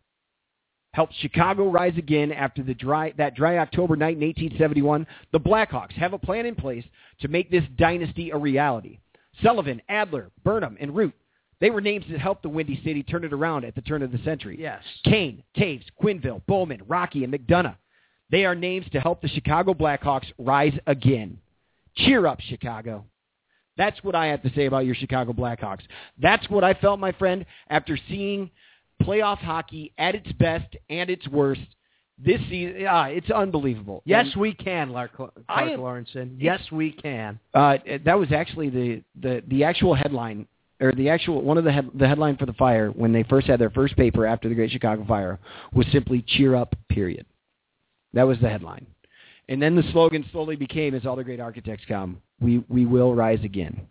[0.93, 5.93] helped Chicago rise again after the dry, that dry October night in 1871, the Blackhawks
[5.93, 6.85] have a plan in place
[7.21, 8.99] to make this dynasty a reality.
[9.43, 11.15] Sullivan, Adler, Burnham, and Root,
[11.65, 14.13] they were names that helped the Windy City turn it around at the turn of
[14.13, 14.59] the century.
[14.61, 14.83] Yes.
[15.03, 17.77] Kane, Toews, Quenneville, Bowman, Rocky, and McDonough.
[18.31, 21.39] They are names to help the Chicago Blackhawks rise again.
[21.97, 23.07] Cheer up, Chicago.
[23.79, 25.81] That's what I have to say about your Chicago Blackhawks.
[26.21, 28.51] That's what I felt, my friend, after seeing
[29.03, 31.63] playoff hockey at its best and its worst
[32.19, 32.85] this season.
[32.87, 34.03] Ah, it's unbelievable.
[34.05, 36.37] Yes, And, we can, Clark, Clark am- Lorensen.
[36.39, 37.41] Yes, we can.
[37.55, 40.47] uh, that was actually the, the, the actual headline,
[40.81, 43.47] or the actual one of the head, the headline for the fire when they first
[43.47, 45.39] had their first paper after the Great Chicago Fire
[45.73, 47.27] was simply "Cheer up." Period.
[48.13, 48.87] That was the headline,
[49.49, 53.15] and then the slogan slowly became, as all the great architects come, "We we will
[53.15, 53.89] rise again."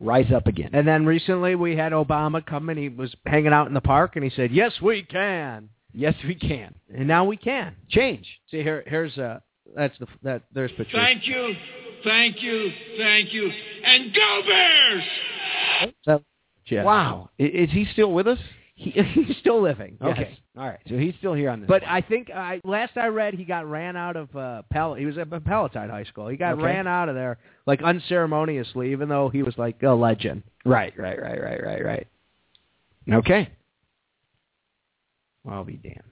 [0.00, 0.70] Rise up again.
[0.72, 4.16] And then recently we had Obama come and he was hanging out in the park
[4.16, 7.76] and he said, "Yes, we can." Yes, we can And now we can.
[7.88, 8.26] change.
[8.50, 9.38] See here, here's uh,
[9.76, 10.92] that's the that there's Patrice.
[10.92, 11.54] Thank you.
[12.04, 13.50] Thank you, thank you,
[13.84, 15.04] and go Bears!
[16.04, 16.22] So,
[16.66, 16.84] yeah.
[16.84, 17.30] Wow.
[17.38, 18.38] Is he still with us?
[18.74, 19.98] He, he's still living.
[20.02, 20.12] yes.
[20.12, 20.38] Okay.
[20.56, 20.80] All right.
[20.88, 21.68] So he's still here on this.
[21.68, 24.94] But I think I last I read he got ran out of uh, Pel.
[24.94, 26.28] He was at Palatine High School.
[26.28, 26.62] He got Okay.
[26.64, 30.42] ran out of there like unceremoniously, even though he was like a legend.
[30.64, 32.06] right, right, right, right, right, right.
[33.12, 33.48] Okay.
[35.48, 36.02] I'll be damned.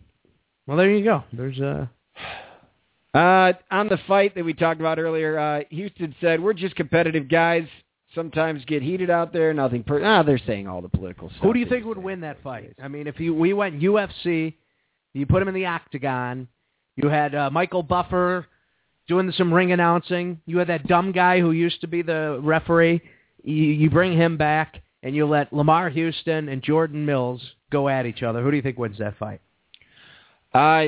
[0.67, 1.25] Well, there you go.
[1.33, 1.87] There's uh
[3.15, 7.29] Uh, on the fight that we talked about earlier, uh, Houston said we're just competitive
[7.29, 7.67] guys.
[8.15, 9.53] Sometimes get heated out there.
[9.55, 9.83] Nothing.
[9.85, 11.43] Per- ah, they're saying all the political stuff.
[11.43, 12.75] Who do you think would win that fight?
[12.83, 14.55] I mean, if you we went UFC,
[15.15, 16.49] you put him in the octagon.
[16.97, 18.47] You had uh, Michael Buffer
[19.09, 20.41] doing some ring announcing.
[20.47, 23.03] You had that dumb guy who used to be the referee.
[23.43, 28.07] You, you bring him back, and you let Lamar Houston and Jordan Mills go at
[28.07, 28.43] each other.
[28.43, 29.41] Who do you think wins that fight?
[30.55, 30.85] Uh,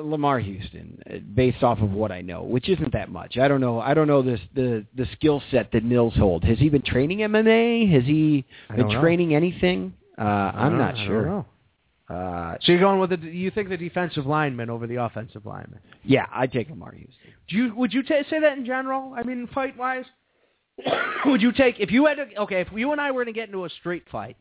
[0.00, 1.02] Lamar Houston,
[1.34, 3.36] based off of what I know, which isn't that much.
[3.36, 3.78] I don't know.
[3.78, 6.44] I don't know this the the skill set that Mills hold.
[6.44, 7.92] Has he been training MMA?
[7.92, 9.00] Has he been don't know.
[9.02, 9.92] training anything?
[10.18, 11.44] Uh, I'm not sure.
[12.08, 15.80] Uh, So you're going with the you think the defensive lineman over the offensive lineman?
[16.02, 17.14] yeah, I take Lamar Houston.
[17.48, 19.12] Do you would you ta say that in general?
[19.14, 20.06] I mean, fight wise,
[21.26, 22.26] would you take if you had to?
[22.44, 24.38] Okay, if you and I were to get into a street fight,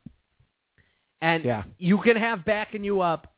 [1.22, 1.64] and Yeah.
[1.78, 3.34] you can have backing you up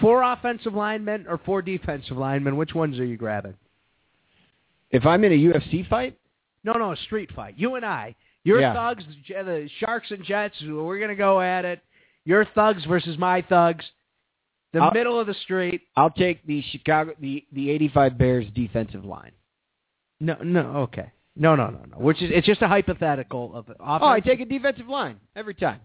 [0.00, 3.54] four offensive linemen or four defensive linemen, which ones are you grabbing?
[4.90, 6.18] If I'm in a UFC fight,
[6.64, 7.54] No, no, a street fight.
[7.56, 8.14] You and I,
[8.44, 8.72] your Yeah.
[8.72, 10.62] thugs, the Sharks and Jets.
[10.62, 11.80] We're gonna go at it.
[12.24, 13.84] Your thugs versus my thugs.
[14.72, 15.82] The I'll- middle of the street.
[15.96, 19.32] I'll take the Chicago the the 85 Bears defensive line.
[20.20, 21.10] No, no, okay.
[21.34, 21.96] No, no, no, no.
[21.98, 23.78] Which is it's just a hypothetical of offense.
[23.80, 25.80] Oh, I take a defensive line every time.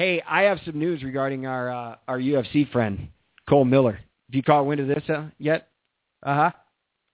[0.00, 3.08] Hey, I have some news regarding our uh, our UFC friend
[3.46, 3.92] Cole Miller.
[3.92, 5.68] Have you caught wind of this uh, yet?
[6.22, 6.50] Uh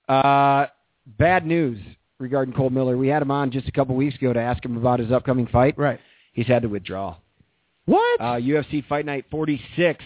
[0.09, 0.13] huh.
[0.13, 0.67] Uh,
[1.05, 1.81] bad news
[2.21, 2.97] regarding Cole Miller.
[2.97, 5.49] We had him on just a couple weeks ago to ask him about his upcoming
[5.49, 5.77] fight.
[5.77, 5.99] Right.
[6.33, 7.17] He's had to withdraw.
[7.87, 8.21] What?
[8.21, 10.05] Uh, UFC Fight Night 46,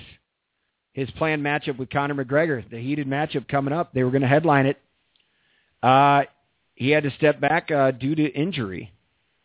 [0.95, 3.93] his planned matchup with Conor McGregor, the heated matchup coming up.
[3.93, 4.81] They were going to headline it.
[5.83, 6.23] Uh,
[6.77, 8.91] he had to step back uh, due to injury.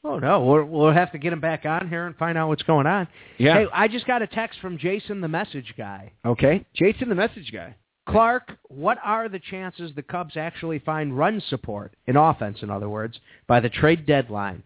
[0.07, 2.61] Oh no, we'll, we'll have to get him back on here and find out what's
[2.63, 3.07] going on.
[3.39, 3.55] Yeah.
[3.55, 6.11] Hey, I just got a text from Jason, the message guy.
[6.23, 6.63] Okay.
[6.75, 7.75] Jason, the message guy.
[8.07, 12.59] Clark, what are the chances the Cubs actually find run support in offense?
[12.61, 14.61] In other words, by the trade deadline.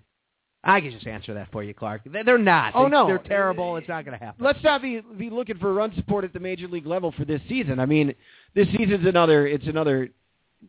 [0.62, 2.02] I can just answer that for you, Clark.
[2.06, 2.74] They- They're not.
[2.76, 3.08] Oh, They- no.
[3.08, 3.78] they're terrible.
[3.78, 4.44] It's not going to happen.
[4.44, 7.40] Let's not be be looking for run support at the major league level for this
[7.48, 7.80] season.
[7.80, 8.14] I mean,
[8.56, 9.48] this season's another.
[9.48, 10.10] It's another.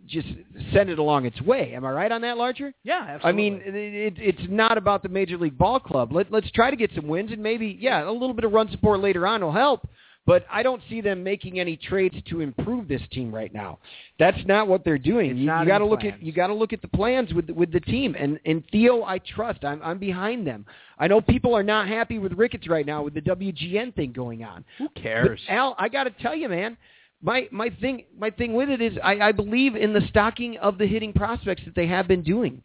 [0.07, 0.29] Just
[0.73, 1.73] send it along its way.
[1.75, 2.73] Am I right on that, Larcher?
[2.85, 3.29] Yeah, absolutely.
[3.29, 6.13] I mean, it, it, it's not about the Major League Ball Club.
[6.13, 8.71] Let, let's try to get some wins, and maybe, yeah, a little bit of run
[8.71, 9.89] support later on will help.
[10.27, 13.79] But I don't see them making any trades to improve this team right now.
[14.19, 15.31] That's not what they're doing.
[15.31, 16.15] It's you you got to look plans.
[16.21, 18.15] at you got to look at the plans with with the team.
[18.17, 19.65] And and Theo, I trust.
[19.65, 20.67] I'm I'm behind them.
[20.99, 24.45] I know people are not happy with Ricketts right now with the WGN thing going
[24.45, 24.65] on.
[24.79, 25.41] who cares?
[25.49, 26.77] But, Al, I got to tell you, man,
[27.23, 30.79] my my thing my thing with it is I, I believe in the stocking of
[30.79, 32.63] the hitting prospects that they have been doing.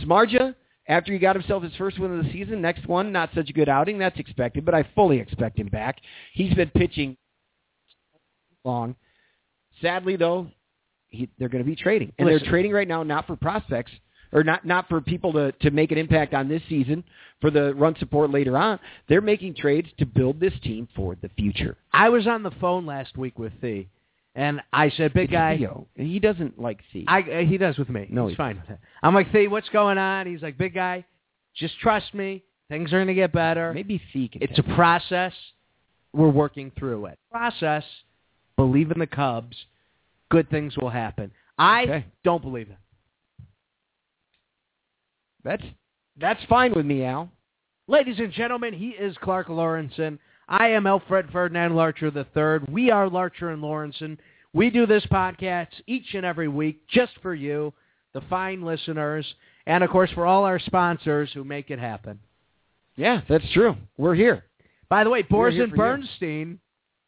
[0.00, 0.54] Samardzija,
[0.88, 3.52] after he got himself his first win of the season, next one not such a
[3.52, 3.98] good outing.
[3.98, 5.98] That's expected, but I fully expect him back.
[6.32, 7.16] He's been pitching
[8.64, 8.96] long.
[9.82, 10.48] Sadly, though,
[11.08, 12.42] he, they're going to be trading, and Listen.
[12.42, 13.92] they're trading right now not for prospects
[14.34, 17.02] or not not for people to to make an impact on this season
[17.40, 18.78] for the run support later on.
[19.08, 21.78] They're making trades to build this team for the future.
[21.92, 23.88] I was on the phone last week with Thee,
[24.34, 25.86] and I said, "Big It's guy." Theo.
[25.94, 27.04] He doesn't like C.
[27.08, 28.08] I uh, he does with me.
[28.10, 28.78] No, he's he fine with it.
[29.02, 31.04] I'm like, "Thee, what's going on?" He's like, "Big guy,
[31.54, 32.42] just trust me.
[32.68, 33.72] Things are going to get better.
[33.72, 34.42] Maybe can.
[34.42, 35.32] It's a process.
[36.12, 37.18] We're working through it.
[37.30, 37.84] Process.
[38.56, 39.56] Believe in the Cubs.
[40.30, 41.30] Good things will happen.
[41.58, 42.04] I Okay.
[42.24, 42.76] don't believe it.
[45.44, 45.62] That's
[46.18, 47.30] that's fine with me, Al.
[47.86, 50.18] Ladies and gentlemen, he is Clark Lorensen.
[50.48, 52.72] I am Alfred Ferdinand Larcher III.
[52.72, 54.18] We are Larcher and Lorensen.
[54.52, 57.72] We do this podcast each and every week just for you,
[58.12, 59.26] the fine listeners,
[59.66, 62.20] and of course for all our sponsors who make it happen.
[62.96, 63.76] Yeah, that's true.
[63.98, 64.44] We're here.
[64.88, 65.72] By the way, Boris and.
[65.72, 66.60] Bernstein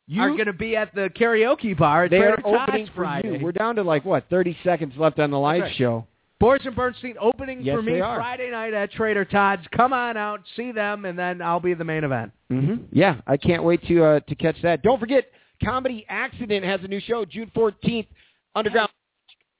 [0.07, 3.39] You- are going to be at the karaoke bar They're opening Todd's for Friday.
[3.39, 3.45] you.
[3.45, 5.77] We're down to like what, 30 seconds left on the live right.
[5.77, 6.07] show.
[6.39, 7.99] Boris and Bernstein opening Yes, for me.
[7.99, 9.63] Friday night at Trader Todd's.
[9.75, 12.33] Come on out, see them, and then I'll be the main event.
[12.53, 12.85] Mm-hmm.
[12.93, 14.83] Yeah, I can't wait to uh, to catch that.
[14.83, 15.25] Don't forget,
[15.65, 18.07] Comedy Accident has a new show June 14th.
[18.55, 18.91] Underground.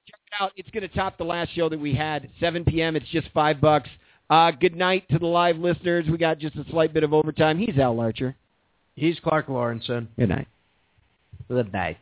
[0.07, 0.53] Check it out.
[0.57, 2.29] It's going to top the last show that we had.
[2.41, 2.97] 7 p.m.
[2.97, 3.89] It's just five bucks.
[4.29, 6.07] Uh, good night to the live listeners.
[6.11, 7.59] We got just a slight bit of overtime.
[7.59, 8.35] He's Al Larcher.
[8.97, 10.09] He's Clark Lorensen.
[10.19, 10.49] Good night.
[11.49, 11.99] Good night.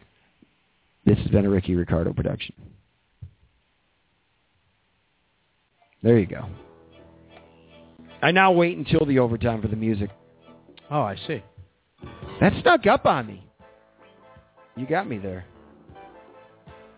[1.05, 2.55] This has been a Ricky Ricardo production.
[6.05, 6.45] There you go.
[8.23, 10.11] I now wait until the overtime for the music.
[10.91, 11.43] Oh, I see.
[12.41, 13.47] That snuck up on me.
[14.77, 15.47] You got me there.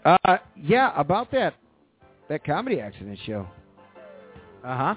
[0.05, 1.55] Uh, yeah, about that
[2.29, 3.47] that comedy accident show.
[4.65, 4.95] Uh huh.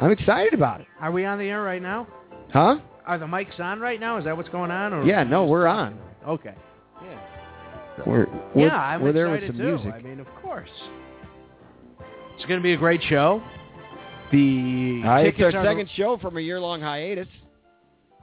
[0.00, 0.86] I'm excited about it.
[1.00, 2.08] Are we on the air right now?
[2.52, 2.76] Huh?
[3.06, 4.16] Are the mics on right now?
[4.18, 4.94] Is that what's going on?
[4.94, 5.98] Or Yeah, no, we're on.
[6.26, 6.54] Okay.
[8.06, 9.76] We're we're, yeah, I'm we're there with excited some too.
[9.76, 9.92] music.
[9.94, 10.70] I mean, of course.
[12.36, 13.42] It's going to be a great show.
[14.32, 17.28] The Uh, it's our are second show from a year long hiatus.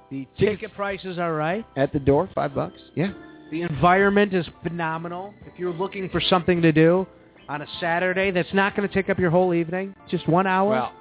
[0.09, 1.65] the tickets- ticket prices are right.
[1.75, 2.79] At the door, five bucks.
[2.95, 3.11] Yeah.
[3.51, 5.33] The environment is phenomenal.
[5.45, 7.05] If you're looking for something to do
[7.47, 10.71] on a Saturday that's not going to take up your whole evening, just one hour.
[10.71, 10.93] Well,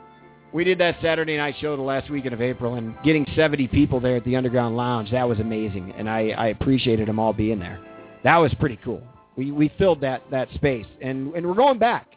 [0.52, 4.00] we did that Saturday night show the last weekend of April, and getting 70 people
[4.00, 7.58] there at the Underground Lounge, that was amazing, and I, I appreciated them all being
[7.58, 7.78] there.
[8.24, 9.02] That was pretty cool.
[9.36, 12.08] We we filled that that space, and and we're going back.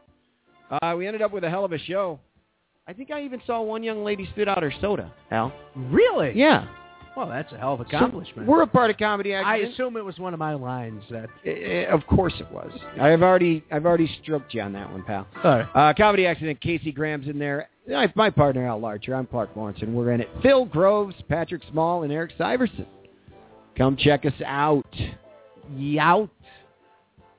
[0.82, 2.20] Uh, we ended up with a hell of a show.
[2.88, 5.12] I think I even saw one young lady spit out her soda.
[5.30, 5.54] Al.
[5.76, 6.32] really?
[6.36, 6.68] Yeah.
[7.16, 8.48] Well, that's a hell of a So accomplishment.
[8.48, 9.70] we're a part of comedy accident.
[9.70, 11.30] I assume it was one of my lines that.
[11.46, 12.72] Eh, eh, of course it was.
[13.00, 15.28] I've already I've already stroked you on that one, pal.
[15.44, 15.68] All right.
[15.76, 16.62] Uh, comedy accident.
[16.62, 17.68] Casey Graham's in there.
[18.16, 19.14] My partner Al Larcher.
[19.14, 20.30] I'm Clark Lorensen, we're in it.
[20.42, 22.86] Phil Groves, Patrick Small, and Eric Syverson.
[23.78, 24.86] Come check us out.
[25.76, 26.30] Yout.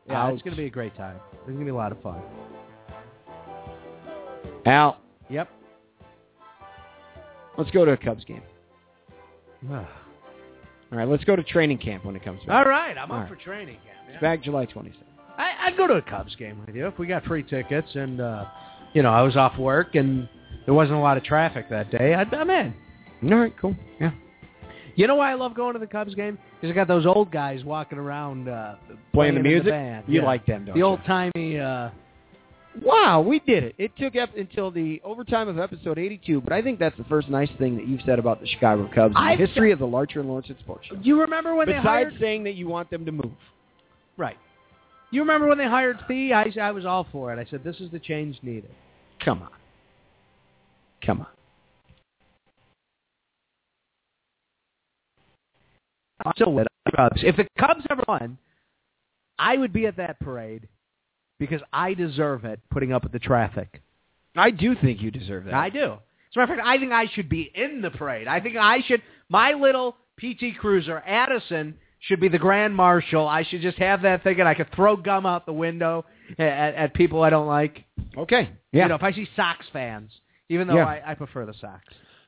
[0.08, 0.34] Yeah, Out.
[0.34, 1.16] it's going to be a great time.
[1.32, 2.20] It's going to be a lot of fun.
[4.66, 4.98] Al,
[5.28, 5.48] Yep.
[7.58, 8.42] let's go to a Cubs game.
[9.70, 9.86] All
[10.98, 12.50] right, let's go to training camp when it comes back.
[12.66, 13.38] All right, I'm All up right.
[13.38, 13.98] for training camp.
[14.12, 14.94] It's back July 27th.
[15.38, 18.20] I, I'd go to a Cubs game with you if we got free tickets and,
[18.20, 18.44] uh,
[18.92, 20.28] you know, I was off work and
[20.66, 22.14] there wasn't a lot of traffic that day.
[22.14, 22.74] I'd, I'm in.
[23.32, 23.74] All right, cool.
[23.98, 24.10] Yeah.
[24.94, 26.36] You know why I love going to the Cubs game?
[26.60, 28.74] Because I got those old guys walking around uh,
[29.14, 29.70] Playing the in music?
[29.70, 30.04] band.
[30.06, 30.26] You Yeah.
[30.26, 30.82] like them, don't the you?
[30.84, 31.58] The old timey.
[31.58, 31.88] Uh,
[32.80, 33.74] Wow, we did it.
[33.76, 37.28] It took up until the overtime of episode 82, but I think that's the first
[37.28, 39.86] nice thing that you've said about the Chicago Cubs in I've the history of the
[39.86, 40.96] Larcher and Lorensen Sports Show.
[41.02, 42.14] you remember when they Besides hired?
[42.18, 43.32] saying that you want them to move.
[44.16, 44.38] Right.
[45.10, 46.34] You remember when they hired Theo?
[46.34, 47.38] I, I was all for it.
[47.38, 48.70] I said this is the change needed.
[49.22, 49.50] Come on.
[51.04, 51.26] Come on.
[56.24, 57.20] I'm still with the Cubs.
[57.22, 58.38] If the Cubs ever won,
[59.38, 60.68] I would be at that parade
[61.46, 62.60] because I deserve it.
[62.70, 63.82] Putting up with the traffic.
[64.36, 65.54] I do think you deserve that.
[65.54, 65.92] I do.
[65.94, 68.26] As a matter of fact, I think I should be in the parade.
[68.26, 69.02] I think I should.
[69.28, 73.28] My little PT Cruiser, Addison, should be the Grand Marshal.
[73.28, 76.04] I should just have that thing, and I could throw gum out the window
[76.38, 77.84] at, at people I don't like.
[78.16, 78.48] Okay.
[78.72, 78.84] Yeah.
[78.84, 80.10] You know, if I see Sox fans,
[80.48, 80.86] even though Yeah.
[80.86, 81.82] I, I prefer the Sox.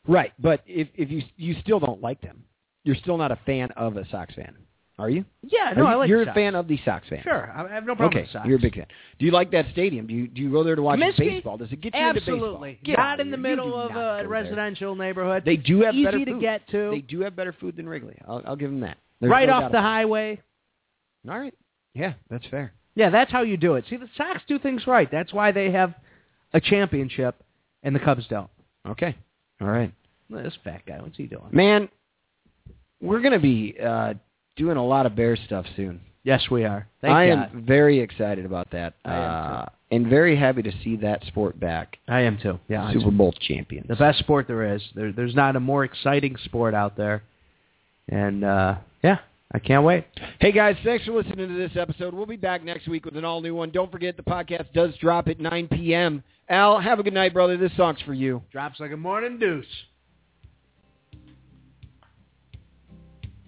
[0.06, 2.44] right, but if if you you still don't like them,
[2.84, 4.54] you're still not a fan of a Sox fan,
[4.99, 5.24] are you?
[5.42, 6.34] Yeah, no, you I like you're a Sox.
[6.36, 7.20] fan of the Sox fan.
[7.24, 8.47] Sure, I have no problem Okay, with Sox.
[8.47, 8.86] you're a big fan.
[9.18, 10.07] Do you like that stadium?
[10.07, 11.18] Do you do you go there to watch Comiskey?
[11.18, 11.57] baseball?
[11.59, 12.70] Does it get you Absolutely.
[12.70, 12.84] into baseball?
[12.84, 14.28] Get Not in the middle of a go there.
[14.28, 15.42] residential neighborhood.
[15.45, 16.40] They do have Easy better to food.
[16.40, 16.90] get to.
[16.92, 18.16] They do have better food than Wrigley.
[18.28, 18.99] I'll, I'll give them that.
[19.20, 20.40] There's right no off the highway.
[21.24, 21.30] it.
[21.30, 21.55] All right.
[21.95, 22.72] Yeah, that's fair.
[22.97, 23.84] Yeah, that's how you do it.
[23.90, 25.09] See, the Sox do things right.
[25.11, 25.95] That's why they have
[26.53, 27.34] a championship,
[27.82, 28.51] and the Cubs don't.
[28.88, 29.16] Okay.
[29.61, 29.92] All right.
[30.30, 31.49] This fat guy, what's he doing?
[31.51, 31.88] Man,
[33.01, 34.14] we're going to be uh,
[34.57, 36.00] doing a lot of bear stuff soon.
[36.22, 36.86] Yes, we are.
[37.02, 37.50] Thank I God.
[37.55, 38.94] am very excited about that.
[39.05, 41.98] I am uh, and very happy to see that sport back.
[42.09, 42.59] I am too.
[42.68, 43.88] Yeah, Super Bowl champions.
[43.88, 44.82] the best sport there is.
[44.94, 47.22] There, there's not a more exciting sport out there,
[48.09, 49.18] and uh, yeah,
[49.52, 50.07] I can't wait.
[50.40, 52.14] Hey guys, thanks for listening to this episode.
[52.14, 53.70] We'll be back next week with an all new one.
[53.70, 56.24] Don't forget the podcast does drop at 9 p.m.
[56.48, 57.57] Al, have a good night, brother.
[57.57, 58.42] This song's for you.
[58.50, 59.66] Drops like a morning deuce.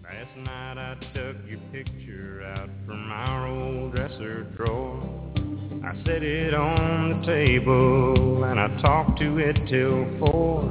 [0.08, 5.02] Last night I took your picture out from our old dresser drawer.
[5.84, 10.62] I set it on the table and I talked to it till four.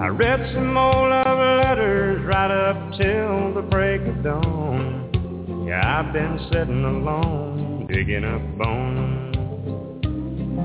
[0.00, 5.66] I read some old love letters right up till the break of dawn.
[5.66, 9.34] Yeah, I've been sitting alone, digging up bones.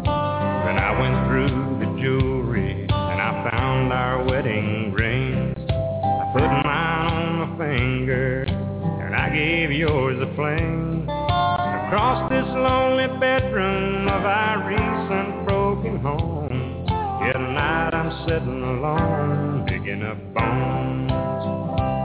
[0.05, 4.76] Then I went through the jewelry and I found our wedding
[7.57, 11.03] finger and I gave yours a fling.
[11.07, 16.85] Across this lonely bedroom of our recent broken home.
[16.87, 21.11] Yeah, tonight I'm sitting alone, digging up bones.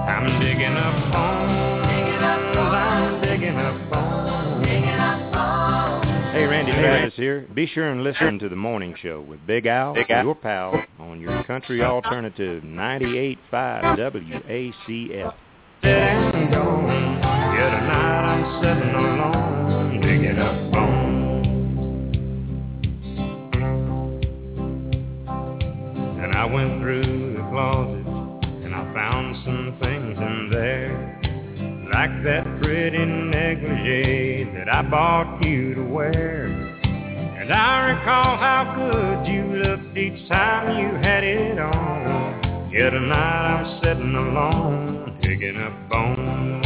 [0.09, 1.72] I'm digging up bones.
[6.83, 7.47] Hey, Randy here.
[7.55, 11.45] Be sure and listen to the morning show with Big Al, your pal, on your
[11.45, 15.35] country alternative 98.5 WACF.
[15.85, 17.21] Dead and gone.
[17.23, 21.03] Yeah, tonight I'm sitting alone, digging up bones.
[26.35, 28.05] I went through the closet
[28.65, 31.21] and I found some things in there.
[31.95, 36.62] Like that pretty negligee that I bought you to wear.
[37.43, 42.71] And I recall how good you looked each time you had it on.
[42.73, 46.65] Yet tonight I'm sitting alone, digging up bones.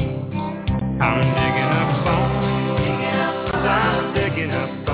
[1.01, 2.77] I'm digging up bones.
[3.55, 4.86] I'm digging up bones.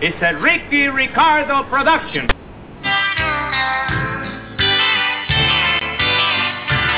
[0.00, 2.30] This is a Ricky Ricardo production.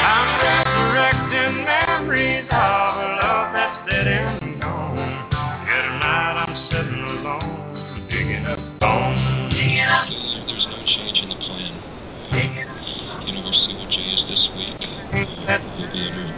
[0.04, 5.00] I'm resurrecting memories of a love that's dead and gone.
[5.00, 9.56] Yet tonight I'm sitting alone, digging up bones.
[9.56, 11.72] There's no change in the plan.
[13.24, 14.76] You know where COJ is this week.
[14.76, 16.28] He'll be able,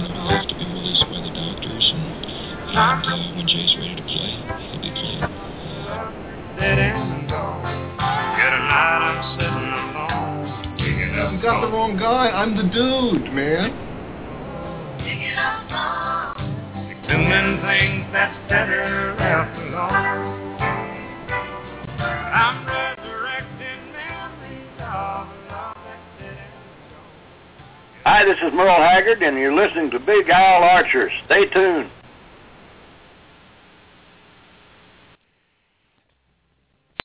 [0.00, 2.00] you know, have to be released by the doctors, and,
[2.72, 3.97] and uh, when Jay's ready
[6.58, 7.62] Dead and gone.
[8.34, 12.30] Yet tonight I'm sitting alone, digging up You got the wrong guy.
[12.34, 13.70] I'm the dude, man.
[17.06, 20.58] Doing things that's better left alone.
[22.02, 26.42] I'm resurrecting memories of love that's dead.
[28.02, 31.08] Hi, this is Merle Haggard, and you're listening to Big Al Larcher.
[31.26, 31.92] Stay tuned.